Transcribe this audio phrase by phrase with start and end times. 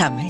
[0.00, 0.29] Welcome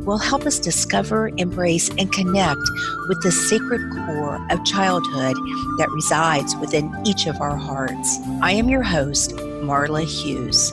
[0.05, 2.61] will help us discover, embrace, and connect
[3.07, 5.35] with the sacred core of childhood
[5.77, 8.17] that resides within each of our hearts.
[8.41, 10.71] I am your host, Marla Hughes.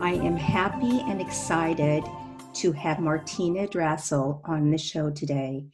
[0.00, 2.04] I am happy and excited
[2.54, 5.66] to have Martina Drassel on the show today.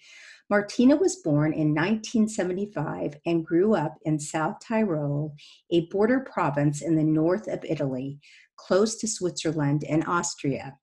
[0.50, 5.36] Martina was born in 1975 and grew up in South Tyrol,
[5.70, 8.18] a border province in the north of Italy,
[8.66, 10.76] close to Switzerland and Austria.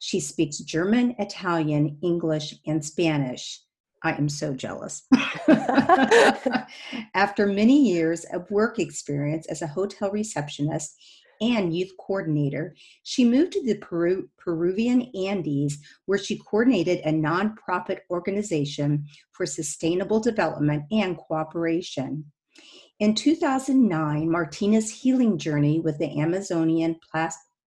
[0.00, 3.60] She speaks German, Italian, English, and Spanish.
[4.04, 5.02] I am so jealous.
[7.14, 10.96] After many years of work experience as a hotel receptionist
[11.40, 17.98] and youth coordinator, she moved to the Peru, Peruvian Andes, where she coordinated a nonprofit
[18.10, 22.24] organization for sustainable development and cooperation.
[23.00, 26.98] In 2009, Martina's healing journey with the Amazonian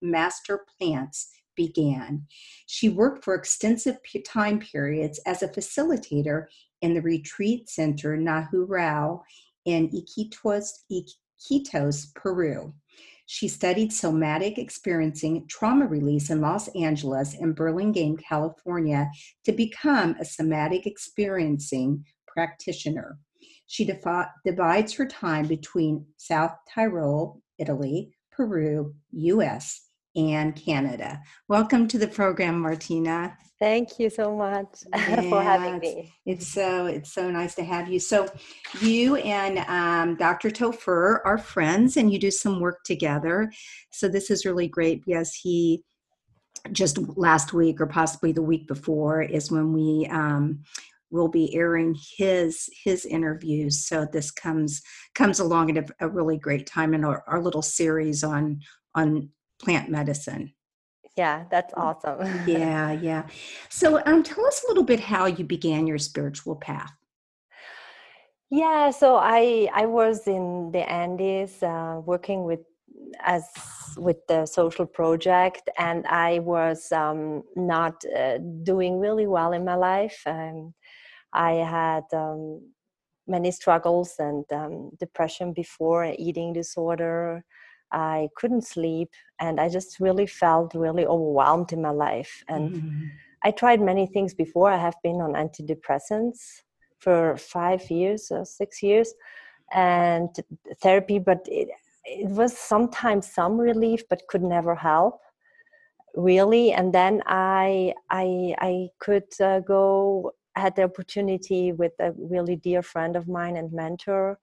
[0.01, 2.25] master plants began.
[2.65, 6.45] She worked for extensive time periods as a facilitator
[6.81, 9.21] in the retreat center Nihue Rao
[9.65, 12.73] in Iquitos, Iquitos, Peru.
[13.25, 19.11] She studied somatic experiencing trauma release in Los Angeles and Burlingame, California,
[19.43, 23.19] to become a somatic experiencing practitioner.
[23.67, 31.21] She defi- divides her time between South Tyrol, Italy, Peru, US, and Canada.
[31.49, 33.37] Welcome to the program, Martina.
[33.59, 36.13] Thank you so much yeah, for having me.
[36.25, 37.99] It's so it's so nice to have you.
[37.99, 38.29] So,
[38.81, 40.49] you and um, Dr.
[40.49, 43.51] Tafur are friends, and you do some work together.
[43.91, 45.83] So this is really great because he
[46.71, 50.63] just last week or possibly the week before is when we um,
[51.09, 53.85] will be airing his his interviews.
[53.85, 54.81] So this comes
[55.15, 58.59] comes along at a, a really great time in our, our little series on
[58.95, 59.29] on
[59.61, 60.53] plant medicine.
[61.15, 62.19] Yeah that's awesome.
[62.47, 63.27] Yeah yeah.
[63.69, 66.91] So um, tell us a little bit how you began your spiritual path.
[68.49, 72.61] Yeah so i i was in the andes uh, working with
[73.25, 73.43] as
[73.97, 79.75] with the social project and i was um, not uh, doing really well in my
[79.75, 80.21] life.
[80.25, 80.73] Um,
[81.33, 82.61] i had um,
[83.27, 87.43] many struggles and um, depression before eating disorder
[87.91, 92.43] I couldn't sleep, and I just really felt really overwhelmed in my life.
[92.47, 93.05] And mm-hmm.
[93.43, 94.69] I tried many things before.
[94.69, 96.63] I have been on antidepressants
[96.99, 99.13] for five years or six years,
[99.71, 100.29] and
[100.81, 101.69] therapy, but it,
[102.05, 105.19] it was sometimes some relief, but could never help
[106.15, 106.73] really.
[106.73, 110.33] And then I I I could uh, go.
[110.57, 114.39] I had the opportunity with a really dear friend of mine and mentor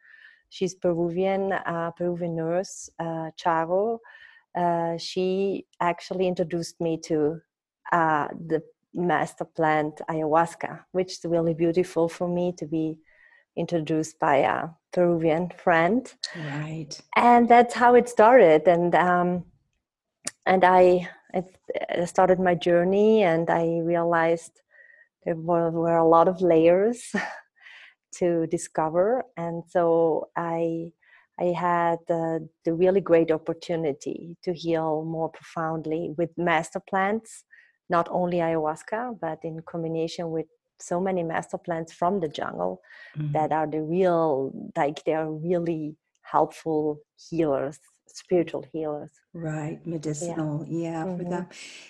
[0.55, 3.99] She's Peruvian, uh, Peruvian nurse, uh, Charo.
[4.57, 7.41] Uh, she actually introduced me to
[7.91, 8.63] uh, the
[8.95, 12.99] master plant ayahuasca, which is really beautiful for me to be
[13.57, 16.15] introduced by a Peruvian friend.
[16.37, 17.01] Right.
[17.17, 18.69] And that's how it started.
[18.69, 19.45] And um,
[20.47, 24.61] and I, I started my journey, and I realized
[25.25, 27.13] there were, a lot of layers
[28.19, 30.91] to discover and so i
[31.41, 37.45] i had uh, the really great opportunity to heal more profoundly with master plants
[37.91, 40.47] not only ayahuasca but in combination with
[40.81, 42.81] so many master plants from the jungle
[43.17, 43.33] mm-hmm.
[43.33, 50.91] that are the real like they are really helpful healers spiritual healers right medicinal yeah,
[50.91, 51.17] yeah mm-hmm.
[51.17, 51.47] for them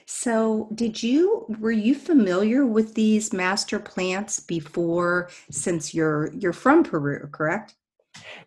[0.07, 6.83] so did you were you familiar with these master plants before since you're you're from
[6.83, 7.75] peru correct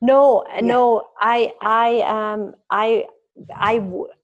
[0.02, 0.62] no yeah.
[0.62, 3.06] no i i um i
[3.56, 3.74] i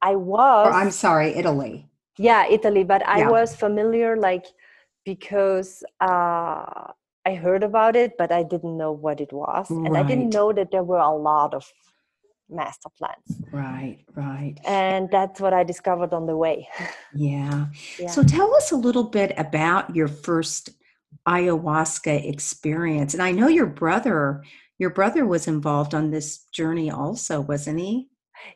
[0.01, 1.87] i was or i'm sorry italy
[2.17, 3.29] yeah italy but i yeah.
[3.29, 4.45] was familiar like
[5.05, 6.91] because uh
[7.25, 9.67] I heard about it, but I didn't know what it was.
[9.69, 9.87] Right.
[9.87, 11.71] And I didn't know that there were a lot of
[12.53, 13.41] master plans.
[13.51, 14.55] Right, right.
[14.65, 16.67] And that's what I discovered on the way.
[17.13, 17.67] Yeah.
[17.99, 18.07] yeah.
[18.07, 20.69] So tell us a little bit about your first
[21.27, 23.13] ayahuasca experience.
[23.13, 24.43] And I know your brother,
[24.77, 28.09] your brother was involved on this journey also, wasn't he?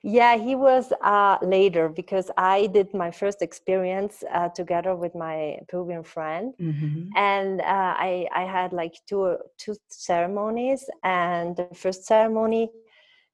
[0.03, 5.59] Yeah, he was uh, later because I did my first experience uh, together with my
[5.69, 7.09] Peruvian friend, Mm-hmm.
[7.15, 12.69] and uh, I I had like two two ceremonies, and the first ceremony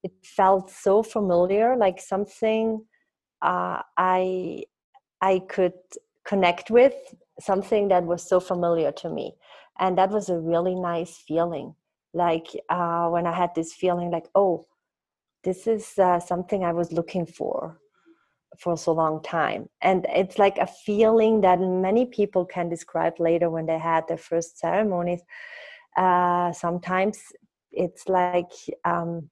[0.03, 2.85] it felt so familiar, like something
[3.41, 4.63] uh, I
[5.21, 5.73] I could
[6.25, 6.93] connect with,
[7.39, 9.35] something that was so familiar to me,
[9.79, 11.75] and that was a really nice feeling.
[12.13, 14.65] Like uh, when I had this feeling, like oh
[15.43, 17.77] this is uh, something I was looking for
[18.59, 19.67] for so long time.
[19.81, 24.17] And it's like a feeling that many people can describe later when they had their
[24.17, 25.21] first ceremonies.
[25.97, 27.19] Uh, sometimes
[27.71, 28.51] it's like
[28.85, 29.29] um,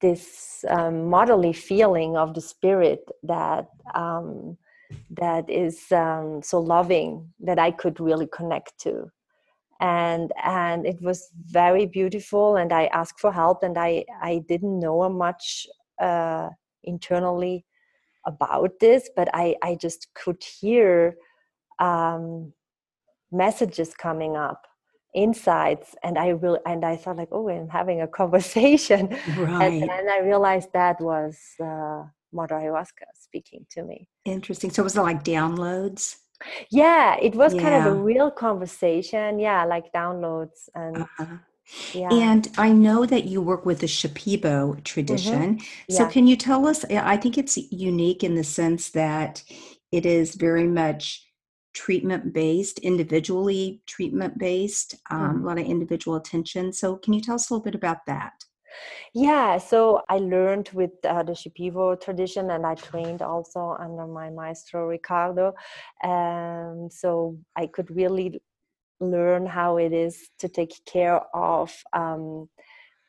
[0.00, 4.56] this um, motherly feeling of the spirit that um,
[5.10, 9.10] that is um, so loving that I could really connect to.
[9.80, 14.78] And and it was very beautiful and i asked for help and i i didn't
[14.78, 15.66] know much
[15.98, 16.50] uh,
[16.84, 17.64] internally
[18.26, 21.16] about this but i i just could hear
[21.78, 22.52] um,
[23.32, 24.66] messages coming up
[25.14, 29.72] insights and i really and i thought like oh i'm having a conversation Right.
[29.72, 32.02] and then i realized that was uh,
[32.32, 34.70] mother ayahuasca speaking to me Interesting.
[34.70, 36.16] So was it like downloads?
[36.70, 41.36] yeah it was kind of a real conversation yeah like downloads and Uh-huh.
[41.92, 45.60] yeah And I know that you work with the Shipibo hmm tradition.
[45.90, 46.84] So can you tell us?
[46.86, 49.42] I think it's unique in the sense that
[49.92, 51.29] it is very much
[51.72, 56.72] treatment based, individually treatment based, um, a hmm lot of individual attention.
[56.72, 58.32] So can you tell us a little bit about that?
[59.14, 59.58] Yeah.
[59.58, 64.86] So I learned with uh, the Shipibo tradition, and I trained also under my maestro
[64.86, 65.54] Ricardo.
[66.02, 68.40] And so I could really
[69.00, 72.48] learn how it is to take care of um,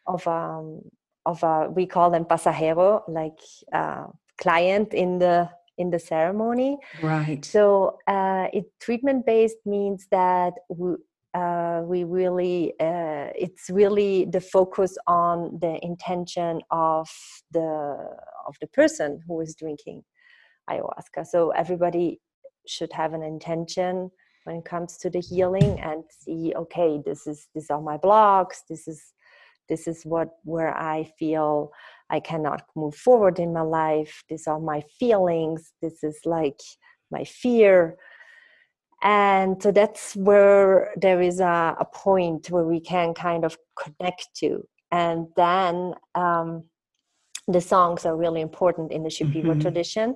[0.08, 0.82] of um,
[1.26, 3.40] of a we call them pasajero, like
[3.74, 5.50] uh, client in the
[5.82, 6.78] in the ceremony.
[7.02, 7.44] Right.
[7.44, 10.96] So uh, it treatment based means that we,
[11.34, 17.10] uh, we really uh, it's really the focus on the intention of
[17.52, 17.70] the
[18.48, 20.04] of the person who is drinking
[20.70, 21.26] ayahuasca.
[21.26, 22.20] So everybody
[22.68, 24.12] should have an intention
[24.44, 28.64] when it comes to the healing and see okay this is these are my blocks
[28.70, 29.14] this is
[29.70, 31.72] this is what where i feel
[32.12, 34.24] i cannot move forward in my life.
[34.30, 35.74] These are my feelings.
[35.82, 36.62] This is like
[37.10, 37.98] my fear.
[39.02, 44.28] And so that's where there is a, a point where we can kind of connect
[44.36, 44.68] to.
[44.92, 46.66] And then um,
[47.48, 50.16] the songs are really important in the shipibo hmm tradition.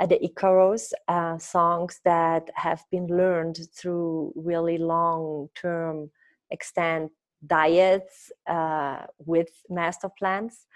[0.00, 6.10] Uh, the Icaros uh, songs that have been learned through really long term
[6.50, 7.10] extent
[7.46, 10.66] diets uh, with master plants.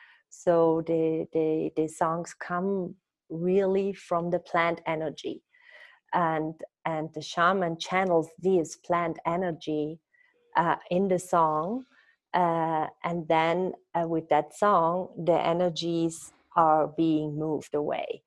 [0.44, 2.94] So the, the, the songs come
[3.30, 5.42] really from the plant energy.
[6.12, 6.54] And,
[6.84, 9.98] and the shaman channels this plant energy
[10.56, 11.84] uh, in the song.
[12.32, 18.22] Uh, and then uh, with that song, the energies are being moved away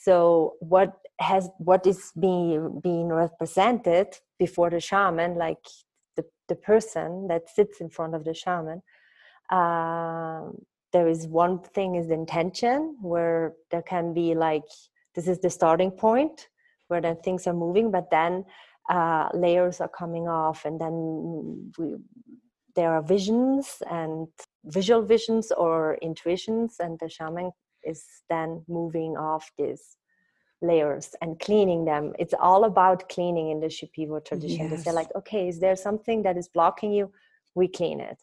[0.00, 4.06] so what has what is being being represented
[4.38, 5.64] before the shaman like
[6.16, 8.80] the, the person that sits in front of the shaman
[9.50, 10.56] um,
[10.92, 14.64] there is one thing is the intention where there can be like
[15.14, 16.48] this is the starting point
[16.88, 18.44] where then things are moving but then
[18.90, 21.96] uh, layers are coming off and then we,
[22.74, 24.28] there are visions and
[24.64, 27.50] visual visions or intuitions and the shaman
[27.84, 29.96] is then moving off these
[30.62, 32.12] layers and cleaning them.
[32.18, 34.68] It's all about cleaning in the Shipibo tradition.
[34.70, 37.12] They say, like, okay, is there something that is blocking you?
[37.54, 38.18] We clean it.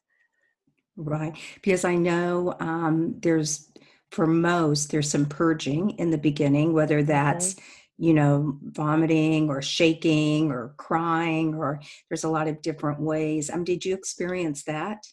[0.97, 1.37] Right.
[1.55, 3.69] Because I know um, there's,
[4.11, 7.55] for most, there's some purging in the beginning, whether that's,
[7.97, 13.49] you know, vomiting or shaking or crying, or there's a lot of different ways.
[13.49, 15.05] Um, did you experience that?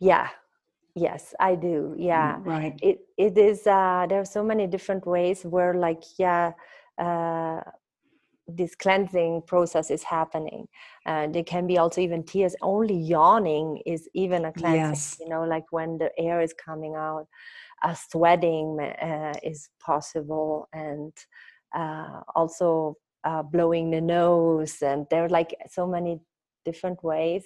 [0.00, 0.28] Yeah,
[0.94, 1.94] yes, I do.
[1.98, 2.78] Yeah, Right.
[2.82, 3.66] it it is.
[3.66, 6.52] Uh, there are so many different ways where, like, yeah.
[6.98, 7.60] Uh,
[8.48, 10.66] this cleansing process is happening
[11.06, 15.16] and it can be also even tears only yawning is even a cleansing Yes.
[15.20, 17.26] you know like when the air is coming out
[17.82, 21.12] uh, sweating uh, is possible and
[21.76, 26.18] uh, also uh, blowing the nose and there are like so many
[26.64, 27.44] different ways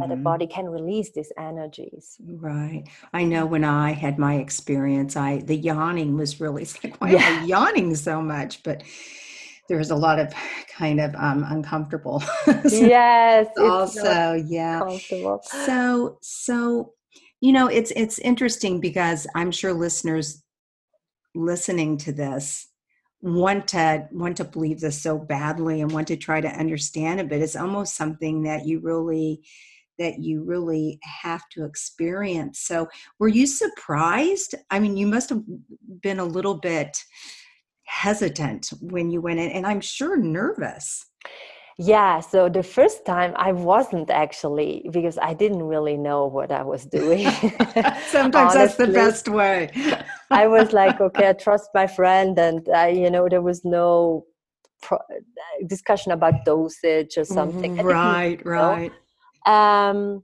[0.00, 2.84] that the hmm body can release these energies Right.
[3.12, 7.18] I know when I had my experience, I the yawning was really like, why am
[7.24, 8.62] I yawning so much?
[8.62, 8.82] But
[9.68, 10.32] there was a lot of
[10.76, 12.22] kind of um, uncomfortable
[12.64, 14.80] yes it's also, yeah.
[14.80, 15.40] comfortable.
[15.44, 16.94] So, so
[17.40, 20.42] you know it's it's interesting because i'm sure listeners
[21.34, 22.68] listening to this
[23.20, 27.28] want to want to believe this so badly and want to try to understand it
[27.28, 29.42] but it's almost something that you really
[29.98, 32.60] that you really have to experience.
[32.60, 34.54] So were you surprised?
[34.70, 35.42] I mean you must have
[36.02, 36.98] been a little bit
[38.02, 41.06] hesitant when you went in and i'm sure nervous
[41.76, 46.62] yeah, so the first time I wasn't actually because I didn't really know what I
[46.62, 47.28] was doing.
[48.06, 49.70] Sometimes that's the best way.
[50.30, 54.24] I was like, okay, I trust my friend, and I, you know, there was no
[54.82, 54.98] pro-
[55.66, 57.74] discussion about dosage or something.
[57.78, 58.92] Right, right.
[59.46, 60.22] Um,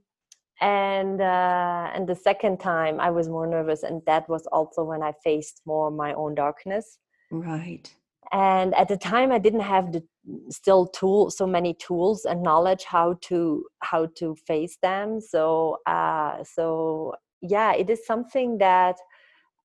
[0.61, 5.03] and uh, and the second time I was more nervous, and that was also when
[5.03, 6.97] I faced more my own darkness.
[7.31, 7.93] Right.
[8.33, 10.03] And at the time i didn't have the
[10.49, 15.19] still tool so many tools and knowledge how to how to face them.
[15.19, 18.97] So uh so yeah it is something that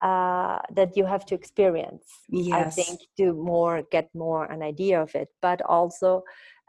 [0.01, 2.55] uh that you have to experience yes.
[2.55, 5.29] i think to more get more an idea of it.
[5.41, 6.23] But also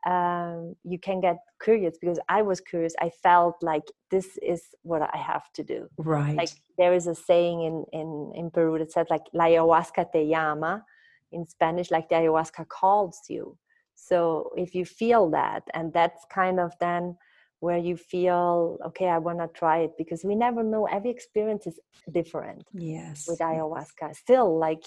[0.06, 5.02] um you can get curious because i was curious i felt like this is what
[5.02, 8.92] i have to do right like there is a saying in in in peru that
[8.92, 10.84] says like la ayahuasca te llama
[11.32, 13.56] in Spanish, like the ayahuasca calls you.
[13.94, 17.16] So if you feel that, and that's kind of then
[17.60, 20.86] where you feel, okay, I want to try it because we never know.
[20.86, 21.80] Every experience is
[22.12, 22.62] different.
[22.72, 23.26] Yes.
[23.26, 24.14] With ayahuasca.
[24.14, 24.84] Still, like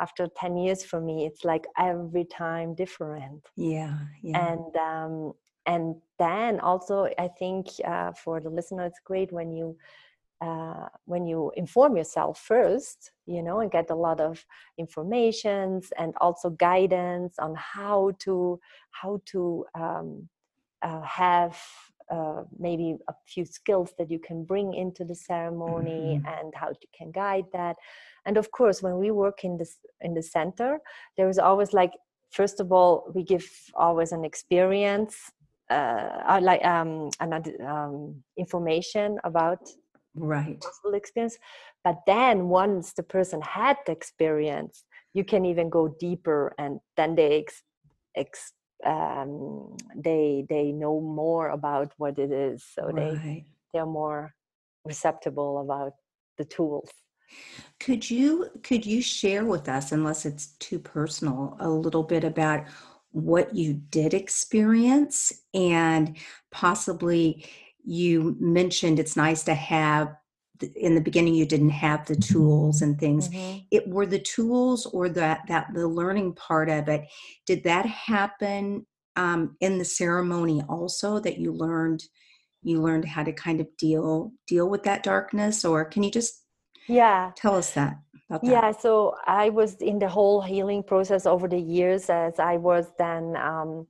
[0.00, 3.46] after 10 years for me, it's like every time different.
[3.56, 3.98] Yeah.
[4.22, 4.52] yeah.
[4.52, 5.32] And, um,
[5.66, 9.76] and then also, I think uh, for the listener, it's great when you
[10.40, 14.42] uh, when you inform yourself first you know and get a lot of
[14.78, 18.58] informations and also guidance on how to
[18.90, 20.26] how to um,
[20.80, 21.60] uh, have
[22.10, 26.26] uh, maybe a few skills that you can bring into the ceremony mm-hmm.
[26.26, 27.76] and how you can guide that
[28.26, 30.78] and of course when we work in this in the center
[31.16, 31.92] there is always like
[32.30, 35.16] first of all we give always an experience
[35.70, 39.60] uh, like um, another um, information about
[40.14, 40.60] right.
[40.60, 41.38] personal experience.
[41.84, 47.16] But then once the person had the experience you can even go deeper and then
[47.16, 47.62] they ex,
[48.16, 48.52] ex
[48.86, 52.64] um, they they know more about what it is.
[52.74, 52.94] So right.
[52.94, 54.34] they they're more
[54.84, 55.92] receptible about
[56.38, 56.90] the tools
[57.78, 62.64] could you could you share with us unless it's too personal a little bit about
[63.12, 65.32] what you did experience?
[65.54, 66.16] And
[66.50, 67.46] possibly
[67.84, 70.14] you mentioned it's nice to have
[70.76, 73.28] in the beginning you didn't have the tools and things.
[73.28, 73.58] Mm-hmm.
[73.70, 77.06] it were the tools or that that the learning part of it
[77.46, 82.04] did that happen um, in the ceremony also that you learned
[82.62, 85.64] you learned how to kind of deal deal with that darkness?
[85.64, 86.39] Or can you just
[86.90, 88.40] yeah tell us that, that?
[88.42, 92.86] yeah so i was in the whole healing process over the years as i was
[92.98, 93.86] then um,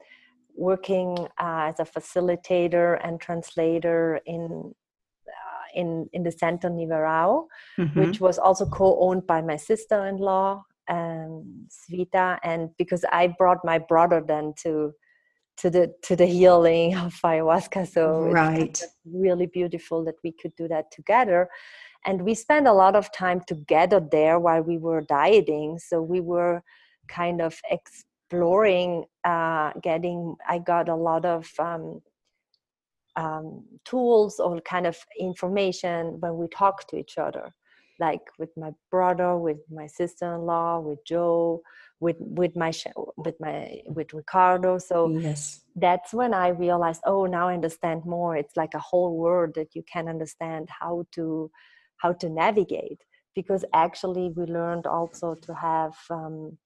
[0.56, 4.74] working uh, as a facilitator and translator in
[5.74, 7.46] in in the center Nihue Rao,
[7.78, 8.00] mm-hmm.
[8.00, 14.22] which was also co-owned by my sister-in-law um, Svita, and because I brought my brother
[14.26, 14.92] then to
[15.58, 18.62] to the to the healing of ayahuasca, so right.
[18.62, 21.48] it's really beautiful that we could do that together.
[22.06, 25.78] And we spent a lot of time together there while we were dieting.
[25.78, 26.62] So we were
[27.08, 30.36] kind of exploring, uh, getting.
[30.48, 32.00] I got a lot of um,
[33.16, 37.52] um, tools or kind of information when we talk to each other
[38.00, 41.60] like with my brother with my sister-in-law with joe
[42.00, 42.72] with with my
[43.16, 48.36] with my with ricardo so yes that's when i realized oh now i understand more
[48.36, 51.50] it's like a whole world that you can understand how to
[52.00, 53.02] how to navigate
[53.34, 56.56] because actually we learned also to have um,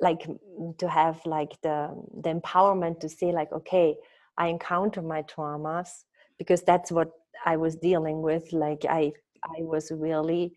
[0.00, 0.28] like
[0.78, 1.90] to have like the
[2.22, 3.96] the empowerment to say like okay
[4.36, 6.04] I encounter my traumas
[6.38, 7.10] because that's what
[7.44, 8.52] I was dealing with.
[8.52, 9.12] Like I,
[9.44, 10.56] I was really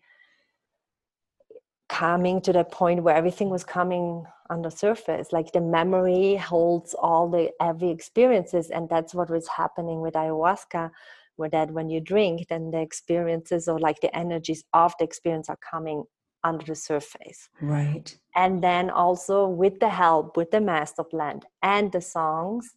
[1.88, 5.32] coming to the point where everything was coming on the surface.
[5.32, 10.90] Like the memory holds all the every experiences, and that's what was happening with ayahuasca.
[11.36, 15.48] Where that when you drink, then the experiences or like the energies of the experience
[15.48, 16.04] are coming
[16.44, 17.48] under the surface.
[17.60, 18.16] Right.
[18.34, 22.76] And then also with the help with the master plan and the songs,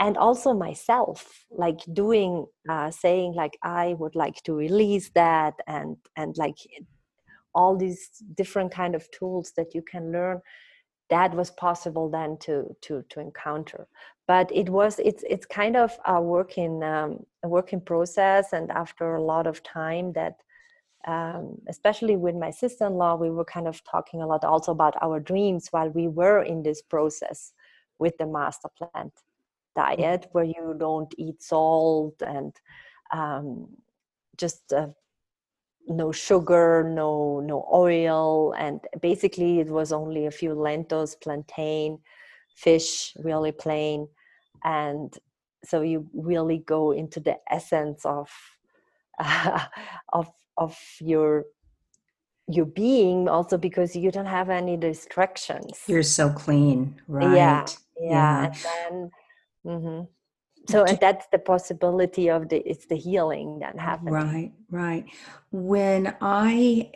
[0.00, 5.96] and also myself like doing uh, saying like i would like to release that and
[6.16, 6.56] and like
[7.54, 10.40] all these different kind of tools that you can learn
[11.10, 13.86] that was possible then to to to encounter
[14.30, 17.10] but it was it's it's kind of a working um,
[17.42, 20.36] a working process and after a lot of time that
[21.08, 25.18] um, especially with my sister-in-law we were kind of talking a lot also about our
[25.18, 27.52] dreams while we were in this process
[27.98, 29.12] with the master plant
[29.74, 32.52] diet where you don't eat salt and
[33.12, 33.66] um,
[34.36, 34.86] just uh,
[35.88, 41.98] no sugar no no oil and basically it was only a few lentils plantain
[42.54, 44.06] fish really plain
[44.64, 45.18] and
[45.64, 48.30] so you really go into the essence of
[49.18, 49.66] uh,
[50.12, 51.44] of of your
[52.48, 57.66] your being also because you don't have any distractions you're so clean right yeah
[58.00, 58.44] yeah, yeah.
[58.44, 59.10] and then
[59.66, 60.02] mm-hmm.
[60.68, 65.04] so and that's the possibility of the it's the healing that happens right right
[65.52, 66.90] when i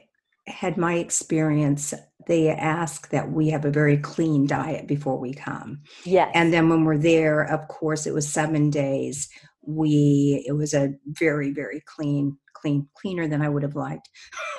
[0.47, 1.95] had my experience
[2.27, 5.83] they ask that we have a very clean diet before we come.
[6.05, 6.31] Yes.
[6.35, 9.29] and then when we're there of course it was seven days.
[9.67, 14.09] We it was a very very clean clean cleaner than i would have liked.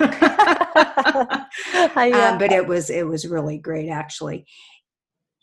[1.96, 4.46] Um, but it was it was really great actually.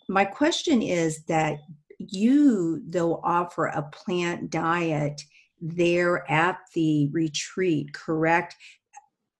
[0.09, 1.57] My question is that
[1.97, 5.21] you though offer a plant diet
[5.61, 8.55] there at the retreat correct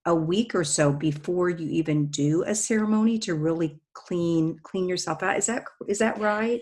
[0.06, 5.24] a week or so before you even do a ceremony to really clean clean yourself
[5.24, 5.38] out.
[5.38, 6.62] Is that is that right?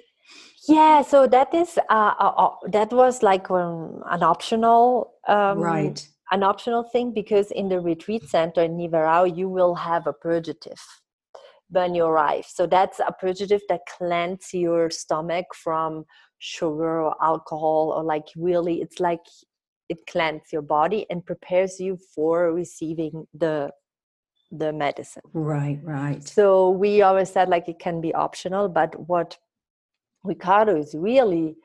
[0.67, 6.07] Yeah so that is uh, uh, uh that was like um, an optional um, right.
[6.31, 10.13] an optional thing because in the retreat center in Nihue Rao you will have a
[10.13, 10.81] purgative
[11.69, 12.45] when you arrive.
[12.45, 16.05] So that's a purgative that cleanses your stomach from
[16.37, 19.21] sugar or alcohol or like really it's like
[19.91, 23.71] it cleans your body and prepares you for receiving the
[24.61, 25.27] the medicine.
[25.33, 26.21] Right right.
[26.27, 29.37] So we always said like it can be optional but what
[30.23, 31.55] ricardo is really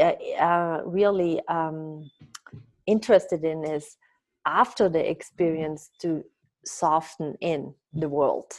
[0.00, 2.10] uh, really um,
[2.86, 3.96] interested in is
[4.44, 6.24] after the experience to
[6.64, 8.50] soften in the world.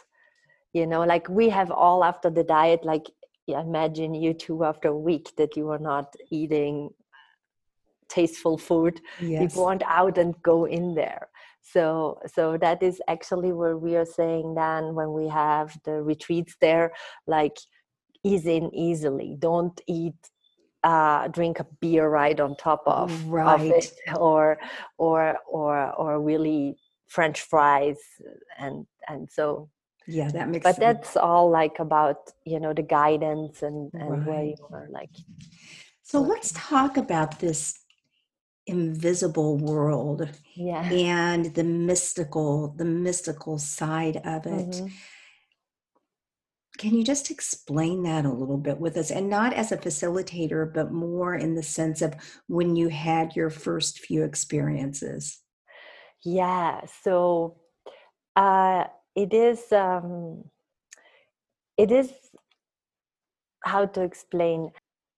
[0.73, 3.07] You know like we have all after the diet like
[3.47, 6.89] imagine you two after a week that you are not eating
[8.09, 9.55] tasteful food yes.
[9.55, 11.27] you want out and go in there
[11.61, 16.55] so so that is actually where we are saying then when we have the retreats
[16.61, 16.91] there
[17.25, 17.57] like
[18.23, 20.15] ease in easily don't eat
[20.83, 23.59] uh, drink a beer right on top of, right.
[23.59, 24.57] of it or
[24.97, 27.97] or or or really french fries
[28.57, 29.69] and and so
[30.07, 30.99] yeah that makes but sense.
[30.99, 34.27] that's all like about you know the guidance and and right.
[34.27, 35.09] where you are like
[36.03, 37.79] so let's talk about this
[38.67, 40.83] invisible world yeah.
[40.89, 44.87] and the mystical the mystical side of it mm-hmm.
[46.77, 50.71] can you just explain that a little bit with us and not as a facilitator
[50.71, 52.13] but more in the sense of
[52.47, 55.39] when you had your first few experiences
[56.25, 57.57] yeah so
[58.35, 58.83] uh
[59.15, 60.43] it is um
[61.77, 62.11] it is
[63.63, 64.71] how to explain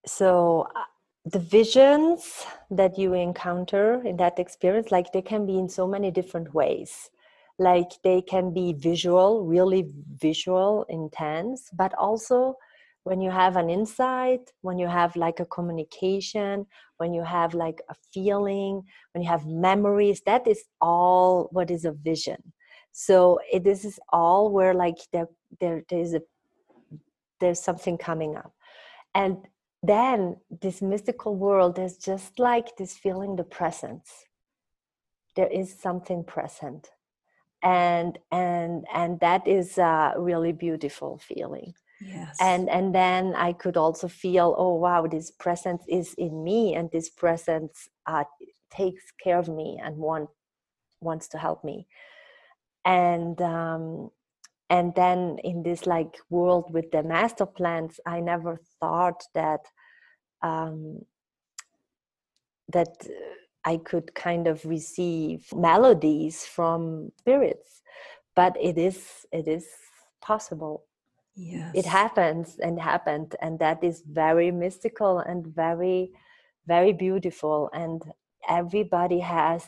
[0.06, 0.84] so uh,
[1.32, 6.10] the visions that you encounter in that experience like they can be in so many
[6.12, 7.10] different ways.
[7.60, 12.56] Like they can be visual really visual intense but also
[13.04, 16.65] when you have an insight when you have like a communication
[16.98, 18.82] when you have like a feeling
[19.13, 22.42] when you have memories that is all what is a vision.
[22.92, 25.28] So it, this is all where like there
[25.60, 26.22] there there's a
[27.39, 28.54] there's something coming up.
[29.13, 29.38] And
[29.82, 34.26] then this mystical world is just like this feeling the presence.
[35.36, 36.89] There is something present.
[37.62, 41.74] And and and that is a really beautiful feeling.
[42.02, 42.38] Yes.
[42.39, 46.89] And and then i could also feel oh wow this presence is in me and
[46.92, 48.24] this presence uh,
[48.72, 50.30] takes care of me and want
[51.02, 51.88] wants to help me.
[52.86, 54.12] And um
[54.69, 59.62] and then in this like world with the master plants i never thought that
[60.41, 60.99] um,
[62.71, 62.95] that
[63.65, 67.82] i could kind of receive melodies from spirits.
[68.36, 69.65] But it is it is
[70.21, 70.86] possible.
[71.36, 71.71] Yes.
[71.73, 76.12] it happens and happened and that is very mystical and very
[76.67, 77.69] very beautiful.
[77.73, 78.01] And
[78.49, 79.67] everybody has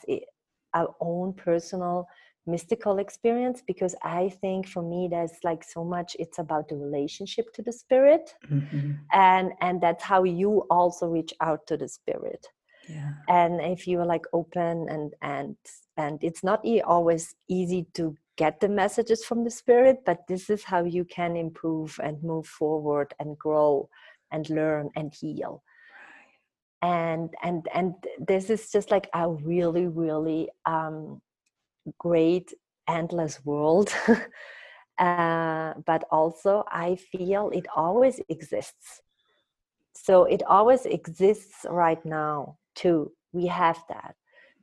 [0.73, 2.07] our own personal
[2.47, 7.53] mystical experience because i think for me there's like so much it's about the relationship
[7.53, 8.91] to the spirit mm-hmm.
[9.13, 12.47] and and that's how you also reach out to the spirit
[12.89, 13.11] yeah.
[13.29, 15.55] and if you're like open and and
[15.97, 20.63] and it's not always easy to get the messages from the spirit but this is
[20.63, 23.87] how you can improve and move forward and grow
[24.31, 25.61] and learn and heal
[26.81, 27.93] and and and
[28.27, 31.21] this is just like a really really um,
[31.97, 32.53] great
[32.87, 33.93] endless world.
[34.97, 39.01] Uh, but also i feel it always exists.
[39.93, 43.11] So it always exists right now too.
[43.31, 44.13] We have that.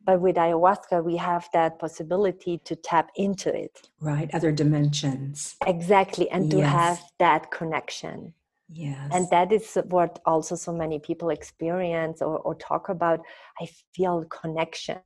[0.05, 3.91] But with ayahuasca we have that possibility to tap into it.
[4.01, 5.57] Right other dimensions.
[5.67, 6.53] Exactly and yes.
[6.53, 8.33] to have that connection.
[8.69, 9.11] Yes.
[9.13, 13.21] And that is what also so many people experience or, or talk about.
[13.61, 15.01] I feel connection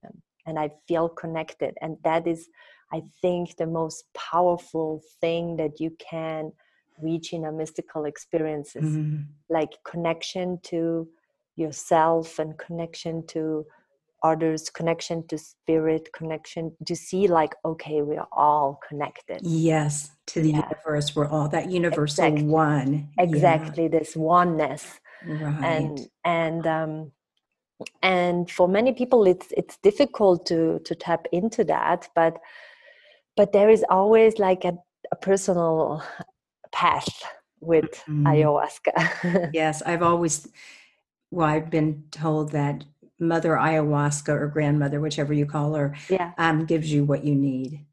[0.47, 1.75] and I feel connected.
[1.81, 2.49] And that is,
[2.93, 6.53] I think, the most powerful thing that you can
[7.01, 9.23] reach in a mystical experiences mm-hmm.
[9.49, 11.09] like connection to
[11.57, 13.65] yourself and connection to
[14.23, 20.41] others connection to spirit connection to see like okay we are all connected yes to
[20.41, 20.69] the yeah.
[20.69, 22.49] universe we're all that universal exactly.
[22.49, 23.99] one exactly yeah.
[23.99, 25.65] this oneness right.
[25.65, 27.13] and and um
[28.03, 32.39] and for many people it's it's difficult to to tap into that but
[33.37, 34.77] but there is always like a,
[35.11, 36.03] a personal
[36.73, 37.23] path
[37.61, 38.27] with mm-hmm.
[38.27, 40.49] ayahuasca yes i've always
[41.31, 42.85] well i've been told that
[43.23, 46.33] mother ayahuasca or grandmother, whichever you call her, yeah.
[46.37, 47.87] um, gives you what you need.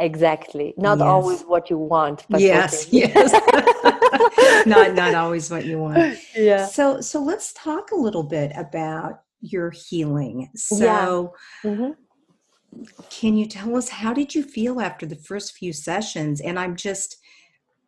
[0.00, 0.74] Exactly.
[0.76, 1.06] Not yes.
[1.06, 3.32] always what you want, but yes, yes.
[4.66, 6.18] not not always what you want.
[6.34, 6.66] Yeah.
[6.66, 10.50] So so let's talk a little bit about your healing.
[10.56, 11.70] So yeah.
[11.70, 12.82] mm-hmm.
[13.10, 16.40] can you tell us how did you feel after the first few sessions?
[16.40, 17.16] And I'm just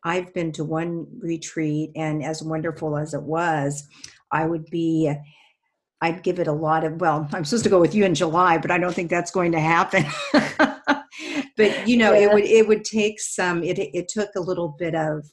[0.05, 3.87] I've been to one retreat and as wonderful as it was,
[4.33, 5.13] I would be
[6.03, 8.57] I'd give it a lot of, well, I'm supposed to go with you in July,
[8.57, 10.07] but I don't think that's going to happen.
[10.33, 12.21] but you know, yeah.
[12.21, 15.31] it would, it would take some, it, it took a little bit of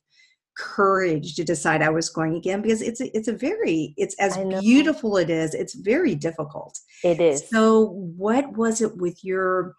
[0.57, 4.37] courage to decide I was going again because it's a, it's a very, it's as
[4.59, 6.79] beautiful it is, it's very difficult.
[7.03, 7.47] It is.
[7.49, 9.75] So what was it with your,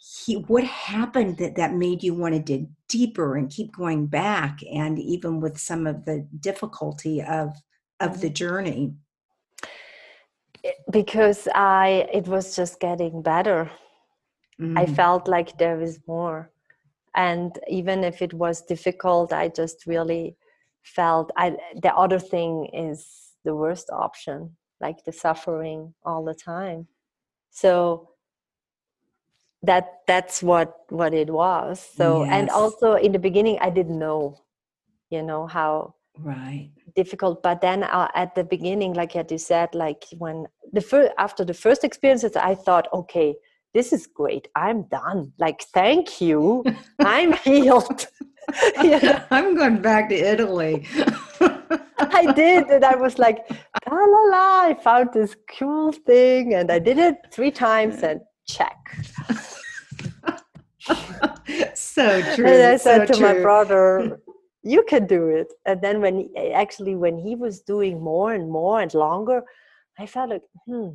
[0.00, 4.60] he, what happened that that made you want to dig deeper and keep going back
[4.72, 7.54] and even with some of the difficulty of
[8.00, 8.94] of the journey
[10.90, 13.70] because i it was just getting better
[14.58, 14.76] mm.
[14.78, 16.50] i felt like there is more
[17.16, 20.36] and even if it was difficult i just really
[20.82, 26.88] felt i the other thing is the worst option like the suffering all the time.
[27.50, 28.10] So
[29.62, 31.80] that that's what what it was.
[31.80, 32.32] So yes.
[32.32, 34.40] and also in the beginning i didn't know
[35.10, 36.70] you know how right.
[36.96, 41.44] difficult but then uh, at the beginning like you said like when the first after
[41.44, 43.34] the first experiences i thought okay
[43.72, 44.48] this is great.
[44.54, 45.32] I'm done.
[45.38, 46.64] Like thank you.
[47.00, 48.06] I'm healed.
[48.82, 49.24] Yeah.
[49.30, 50.84] i'm going back to italy.
[51.98, 53.38] I did and i was like
[53.88, 58.20] la la la i found this cool thing and i did it three times and
[58.48, 58.76] check.
[61.74, 63.26] So true and i said so to true.
[63.28, 64.20] my brother
[64.62, 65.52] you can do it.
[65.64, 69.42] And then when he, actually when he was doing more and more and longer
[69.98, 70.88] i felt like hmm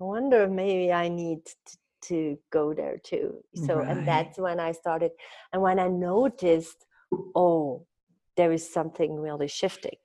[0.00, 3.88] i wonder maybe i need to, to go there too so right.
[3.88, 5.10] and that's when i started
[5.52, 6.84] and when i noticed
[7.34, 7.86] oh
[8.36, 9.96] there is something really shifting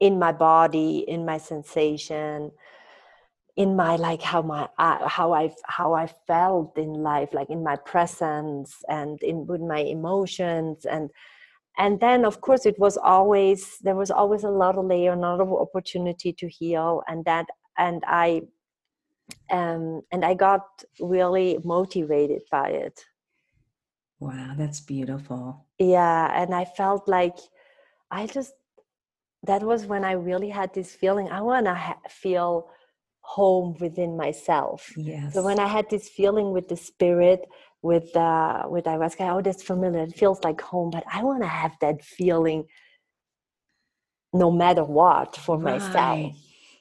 [0.00, 2.50] in my body in my sensation
[3.56, 7.62] in my like how my uh, how i how i felt in life like in
[7.62, 11.10] my presence and in with my emotions and
[11.76, 15.16] and then of course it was always there was always a lot of layer a
[15.16, 17.46] lot of opportunity to heal and that
[17.78, 18.40] and i
[19.50, 20.64] um and i got
[21.00, 23.04] really motivated by it
[24.20, 27.36] wow that's beautiful yeah and i felt like
[28.10, 28.52] i just
[29.44, 32.68] that was when i really had this feeling i want to ha- feel
[33.28, 34.92] home within myself.
[34.96, 35.34] Yes.
[35.34, 37.40] So when I had this feeling with the spirit,
[37.82, 40.02] with uh, with ayahuasca, oh, that's familiar.
[40.02, 42.64] It feels like home, but I want to have that feeling,
[44.32, 45.74] no matter what, for right.
[45.74, 46.32] myself.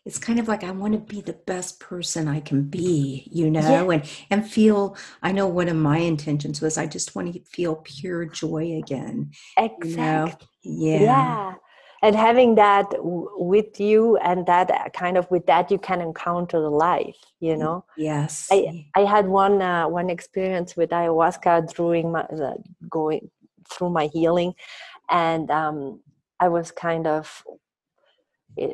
[0.08, 3.50] It's kind of like I want to be the best person I can be, you
[3.52, 3.96] know, yeah.
[3.96, 4.96] and and feel.
[5.22, 9.32] I know one of my intentions was I just want to feel pure joy again.
[9.58, 10.48] Exactly.
[10.62, 11.06] You know?
[11.06, 11.06] Yeah.
[11.06, 11.54] Yeah
[12.02, 16.02] and having that w- with you and that uh, kind of with that you can
[16.02, 21.74] encounter the life you know yes i i had one uh, one experience with ayahuasca
[21.74, 22.54] during my uh,
[22.90, 23.30] going
[23.70, 24.54] through my healing
[25.10, 26.00] and um
[26.40, 27.44] i was kind of
[28.62, 28.68] uh,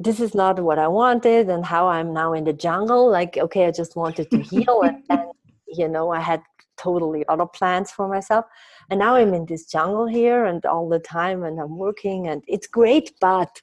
[0.00, 3.66] this is not what i wanted and how i'm now in the jungle like okay
[3.66, 5.30] i just wanted to heal and, and
[5.68, 6.42] you know i had
[6.76, 8.46] totally other plans for myself.
[8.88, 12.42] And now i'm in this jungle here and all the time and i'm working and
[12.48, 13.60] it's great but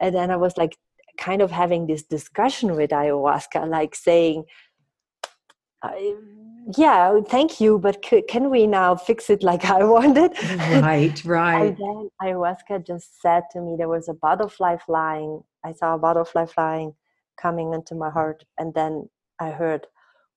[0.00, 0.76] and then i was like
[1.18, 4.44] kind of having this discussion with ayahuasca like saying
[6.78, 10.32] yeah thank you but c- can we now fix it like i wanted?
[10.80, 11.62] Right right.
[11.62, 15.98] and then ayahuasca just said to me there was a butterfly flying i saw a
[15.98, 16.94] butterfly flying
[17.36, 19.86] coming into my heart and then i heard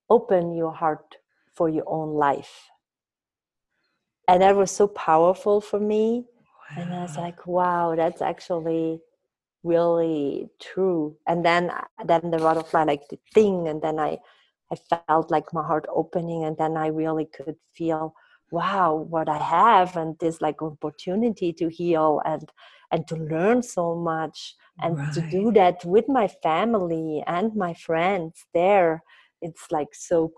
[0.08, 1.16] open your heart
[1.54, 2.70] for your own life.
[4.28, 6.24] And that was so powerful for me.
[6.76, 6.82] Wow.
[6.82, 9.00] and i was like wow that's actually
[9.62, 11.16] really true.
[11.26, 14.18] And then uh, then the butterfly like the thing and then i
[14.70, 18.14] I felt like my heart opening, and then I really could feel,
[18.50, 22.50] wow, what I have, and this like opportunity to heal and
[22.90, 25.12] and to learn so much, and right.
[25.14, 29.02] to do that with my family and my friends there.
[29.42, 30.32] It's like so